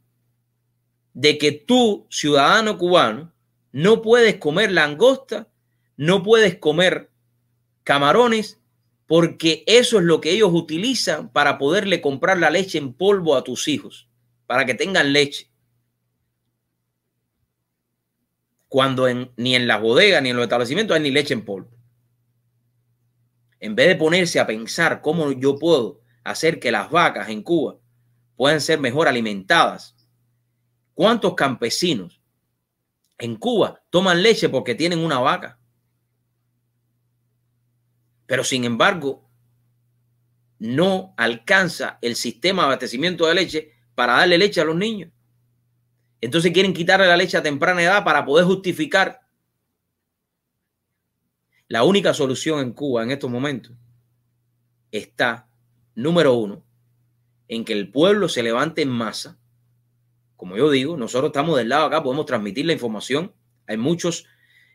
de 1.14 1.38
que 1.38 1.52
tú, 1.52 2.06
ciudadano 2.10 2.78
cubano, 2.78 3.32
no 3.72 4.02
puedes 4.02 4.36
comer 4.36 4.72
langosta, 4.72 5.48
no 5.96 6.22
puedes 6.22 6.56
comer 6.56 7.10
camarones 7.84 8.60
porque 9.06 9.64
eso 9.66 9.98
es 9.98 10.04
lo 10.04 10.20
que 10.20 10.30
ellos 10.30 10.50
utilizan 10.52 11.30
para 11.30 11.58
poderle 11.58 12.00
comprar 12.00 12.38
la 12.38 12.50
leche 12.50 12.78
en 12.78 12.94
polvo 12.94 13.36
a 13.36 13.44
tus 13.44 13.68
hijos, 13.68 14.08
para 14.46 14.64
que 14.64 14.74
tengan 14.74 15.12
leche. 15.12 15.50
Cuando 18.68 19.06
ni 19.36 19.54
en 19.54 19.66
las 19.66 19.82
bodegas 19.82 20.22
ni 20.22 20.30
en 20.30 20.36
los 20.36 20.44
establecimientos 20.44 20.94
hay 20.94 21.02
ni 21.02 21.10
leche 21.10 21.34
en 21.34 21.44
polvo. 21.44 21.70
En 23.60 23.74
vez 23.74 23.88
de 23.88 23.96
ponerse 23.96 24.40
a 24.40 24.46
pensar 24.46 25.02
cómo 25.02 25.30
yo 25.32 25.58
puedo 25.58 26.00
hacer 26.24 26.58
que 26.58 26.72
las 26.72 26.90
vacas 26.90 27.28
en 27.28 27.42
Cuba 27.42 27.76
puedan 28.36 28.60
ser 28.60 28.80
mejor 28.80 29.08
alimentadas, 29.08 29.94
¿cuántos 30.94 31.34
campesinos 31.34 32.20
en 33.18 33.36
Cuba 33.36 33.82
toman 33.90 34.22
leche 34.22 34.48
porque 34.48 34.74
tienen 34.74 34.98
una 34.98 35.18
vaca? 35.18 35.58
pero 38.32 38.44
sin 38.44 38.64
embargo 38.64 39.28
no 40.58 41.12
alcanza 41.18 41.98
el 42.00 42.16
sistema 42.16 42.62
de 42.62 42.66
abastecimiento 42.68 43.26
de 43.26 43.34
leche 43.34 43.72
para 43.94 44.14
darle 44.14 44.38
leche 44.38 44.58
a 44.58 44.64
los 44.64 44.74
niños. 44.74 45.10
Entonces 46.18 46.50
quieren 46.50 46.72
quitarle 46.72 47.06
la 47.06 47.18
leche 47.18 47.36
a 47.36 47.42
temprana 47.42 47.82
edad 47.82 48.04
para 48.04 48.24
poder 48.24 48.46
justificar. 48.46 49.20
La 51.68 51.84
única 51.84 52.14
solución 52.14 52.60
en 52.60 52.72
Cuba 52.72 53.02
en 53.02 53.10
estos 53.10 53.30
momentos 53.30 53.72
está, 54.92 55.46
número 55.94 56.32
uno, 56.32 56.64
en 57.48 57.66
que 57.66 57.74
el 57.74 57.90
pueblo 57.90 58.30
se 58.30 58.42
levante 58.42 58.80
en 58.80 58.88
masa. 58.88 59.38
Como 60.42 60.56
yo 60.56 60.72
digo, 60.72 60.96
nosotros 60.96 61.28
estamos 61.28 61.56
del 61.56 61.68
lado 61.68 61.86
acá, 61.86 62.02
podemos 62.02 62.26
transmitir 62.26 62.66
la 62.66 62.72
información. 62.72 63.32
Hay 63.68 63.76
muchos 63.76 64.26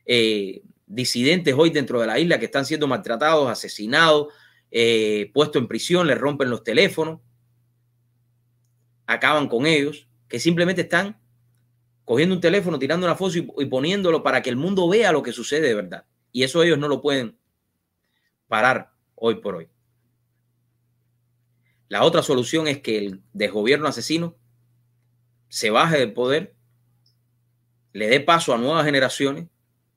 eh, 0.05 0.61
disidentes 0.85 1.53
hoy 1.57 1.71
dentro 1.71 1.99
de 1.99 2.07
la 2.07 2.17
isla 2.19 2.39
que 2.39 2.45
están 2.45 2.65
siendo 2.65 2.87
maltratados, 2.87 3.49
asesinados, 3.49 4.27
eh, 4.71 5.29
puestos 5.33 5.61
en 5.61 5.67
prisión, 5.67 6.07
les 6.07 6.17
rompen 6.17 6.49
los 6.49 6.63
teléfonos, 6.63 7.19
acaban 9.07 9.49
con 9.49 9.65
ellos. 9.65 10.07
que 10.29 10.39
simplemente 10.39 10.83
están 10.83 11.19
cogiendo 12.05 12.33
un 12.35 12.39
teléfono, 12.39 12.79
tirando 12.79 13.05
una 13.05 13.17
foto 13.17 13.37
y, 13.37 13.51
y 13.57 13.65
poniéndolo 13.65 14.23
para 14.23 14.41
que 14.41 14.49
el 14.49 14.55
mundo 14.55 14.87
vea 14.87 15.11
lo 15.11 15.21
que 15.21 15.33
sucede 15.33 15.67
de 15.67 15.75
verdad. 15.75 16.05
Y 16.31 16.43
eso 16.43 16.63
ellos 16.63 16.79
no 16.79 16.87
lo 16.87 17.01
pueden 17.01 17.37
parar 18.47 18.93
hoy 19.15 19.41
por 19.41 19.55
hoy. 19.55 19.67
La 21.89 22.05
otra 22.05 22.23
solución 22.23 22.69
es 22.69 22.79
que 22.79 22.99
el 22.99 23.21
desgobierno 23.33 23.89
asesino 23.89 24.37
se 25.49 25.69
baje 25.69 25.97
del 25.97 26.13
poder, 26.13 26.55
le 27.93 28.07
dé 28.07 28.19
paso 28.19 28.53
a 28.53 28.57
nuevas 28.57 28.85
generaciones, 28.85 29.47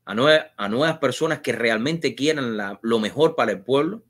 a, 0.04 0.12
a 0.56 0.68
nuevas 0.68 0.98
personas 0.98 1.40
que 1.40 1.52
realmente 1.52 2.14
quieran 2.14 2.56
lo 2.80 2.98
mejor 2.98 3.36
para 3.36 3.52
el 3.52 3.62
pueblo. 3.62 4.04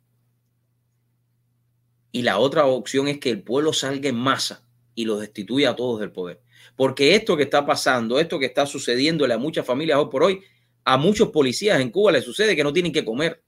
Y 2.13 2.23
la 2.23 2.39
otra 2.39 2.67
opción 2.67 3.09
es 3.09 3.19
que 3.19 3.31
el 3.31 3.43
pueblo 3.43 3.73
salga 3.73 4.09
en 4.09 4.17
masa 4.17 4.65
y 4.95 5.05
los 5.05 5.21
destituya 5.21 5.71
a 5.71 5.77
todos 5.77 6.01
del 6.01 6.13
poder. 6.13 6.41
Porque 6.77 7.15
esto 7.15 7.37
que 7.37 7.45
está 7.45 7.65
pasando, 7.67 8.19
esto 8.19 8.39
que 8.39 8.47
está 8.47 8.67
sucediéndole 8.67 9.35
a 9.35 9.39
muchas 9.39 9.67
familias 9.67 9.99
hoy 9.99 10.09
por 10.11 10.23
hoy, 10.23 10.43
a 10.85 10.97
muchos 10.97 11.31
policías 11.31 11.81
en 11.81 11.91
Cuba 11.91 12.13
les 12.13 12.25
sucede 12.25 12.57
que 12.57 12.65
no 12.65 12.73
tienen 12.73 12.93
que 12.93 13.05
comer. 13.05 13.43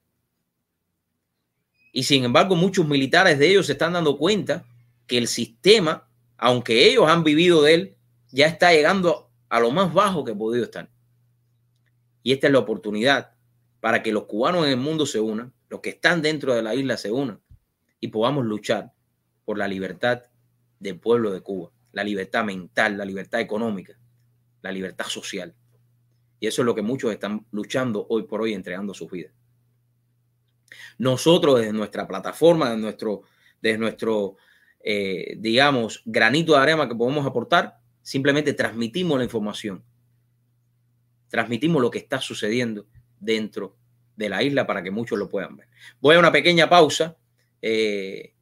Y 1.91 2.03
sin 2.03 2.23
embargo, 2.23 2.55
muchos 2.55 2.87
militares 2.87 3.37
de 3.37 3.49
ellos 3.49 3.67
se 3.67 3.73
están 3.73 3.93
dando 3.93 4.17
cuenta 4.17 4.65
que 5.07 5.17
el 5.17 5.27
sistema, 5.27 6.09
aunque 6.43 6.89
ellos 6.89 7.07
han 7.07 7.23
vivido 7.23 7.61
de 7.61 7.73
él, 7.73 7.97
ya 8.29 8.47
está 8.47 8.73
llegando 8.73 9.31
a 9.47 9.61
lo 9.61 9.71
más 9.71 9.93
bajo 9.93 10.25
que 10.25 10.33
ha 10.33 10.37
podido 10.37 10.65
estar. 10.65 10.91
Y 12.21 12.33
esta 12.33 12.47
es 12.47 12.53
la 12.53 12.59
oportunidad 12.59 13.31
para 13.79 14.03
que 14.03 14.11
los 14.11 14.25
cubanos 14.25 14.65
en 14.65 14.71
el 14.71 14.77
mundo 14.77 15.05
se 15.05 15.21
unan, 15.21 15.53
los 15.69 15.79
que 15.79 15.91
están 15.91 16.21
dentro 16.21 16.53
de 16.53 16.61
la 16.61 16.75
isla 16.75 16.97
se 16.97 17.11
unan 17.11 17.41
y 18.01 18.09
podamos 18.09 18.43
luchar 18.43 18.91
por 19.45 19.57
la 19.57 19.69
libertad 19.69 20.23
del 20.81 20.99
pueblo 20.99 21.31
de 21.31 21.39
Cuba, 21.39 21.71
la 21.93 22.03
libertad 22.03 22.43
mental, 22.43 22.97
la 22.97 23.05
libertad 23.05 23.39
económica, 23.39 23.97
la 24.61 24.73
libertad 24.73 25.05
social. 25.05 25.55
Y 26.41 26.47
eso 26.47 26.61
es 26.61 26.65
lo 26.65 26.75
que 26.75 26.81
muchos 26.81 27.13
están 27.13 27.45
luchando 27.51 28.05
hoy 28.09 28.23
por 28.23 28.41
hoy, 28.41 28.53
entregando 28.53 28.93
sus 28.93 29.09
vidas. 29.09 29.31
Nosotros 30.97 31.59
desde 31.59 31.71
nuestra 31.71 32.05
plataforma, 32.05 32.71
desde 32.71 32.81
nuestro, 32.81 33.21
nuestro 33.61 34.35
eh, 34.85 35.35
digamos, 35.37 36.01
granito 36.05 36.53
de 36.53 36.59
arena 36.59 36.89
que 36.89 36.95
podemos 36.95 37.25
aportar, 37.25 37.77
simplemente 38.01 38.51
transmitimos 38.51 39.17
la 39.17 39.23
información, 39.23 39.81
transmitimos 41.29 41.81
lo 41.81 41.89
que 41.89 41.99
está 41.99 42.19
sucediendo 42.19 42.85
dentro 43.17 43.77
de 44.17 44.27
la 44.27 44.43
isla 44.43 44.67
para 44.67 44.83
que 44.83 44.91
muchos 44.91 45.17
lo 45.17 45.29
puedan 45.29 45.55
ver. 45.55 45.69
Voy 46.01 46.15
a 46.15 46.19
una 46.19 46.33
pequeña 46.33 46.69
pausa 46.69 47.15
eh, 47.61 48.33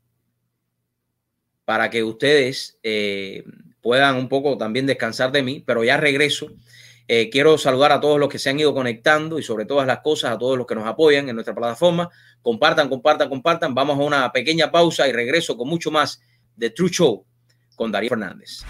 para 1.64 1.92
que 1.92 2.04
ustedes 2.04 2.80
eh, 2.82 3.44
puedan 3.80 4.16
un 4.16 4.28
poco 4.28 4.58
también 4.58 4.88
descansar 4.88 5.32
de 5.32 5.44
mí, 5.44 5.64
pero 5.64 5.84
ya 5.84 5.98
regreso 5.98 6.52
quiero 7.30 7.58
saludar 7.58 7.92
a 7.92 8.00
todos 8.00 8.18
los 8.18 8.30
que 8.30 8.40
se 8.40 8.50
han 8.50 8.58
ido 8.58 8.74
conectando 8.74 9.38
y 9.38 9.44
sobre 9.44 9.66
todas 9.66 9.86
las 9.86 10.00
cosas 10.00 10.32
a 10.32 10.38
todos 10.38 10.58
los 10.58 10.66
que 10.66 10.76
nos 10.76 10.88
apoyan 10.88 11.28
en 11.28 11.36
nuestra 11.36 11.54
plataforma. 11.54 12.10
Compartan, 12.42 12.88
compartan, 12.88 13.28
compartan. 13.28 13.76
Vamos 13.76 14.00
a 14.00 14.04
una 14.04 14.32
pequeña 14.32 14.72
pausa 14.72 15.10
y 15.10 15.12
regreso 15.12 15.58
con 15.58 15.68
mucho 15.68 15.92
más 15.92 16.22
de 16.56 16.70
True 16.70 16.90
Show 16.90 17.26
con 17.76 17.92
Darío 17.92 18.10
Fernández. 18.10 18.64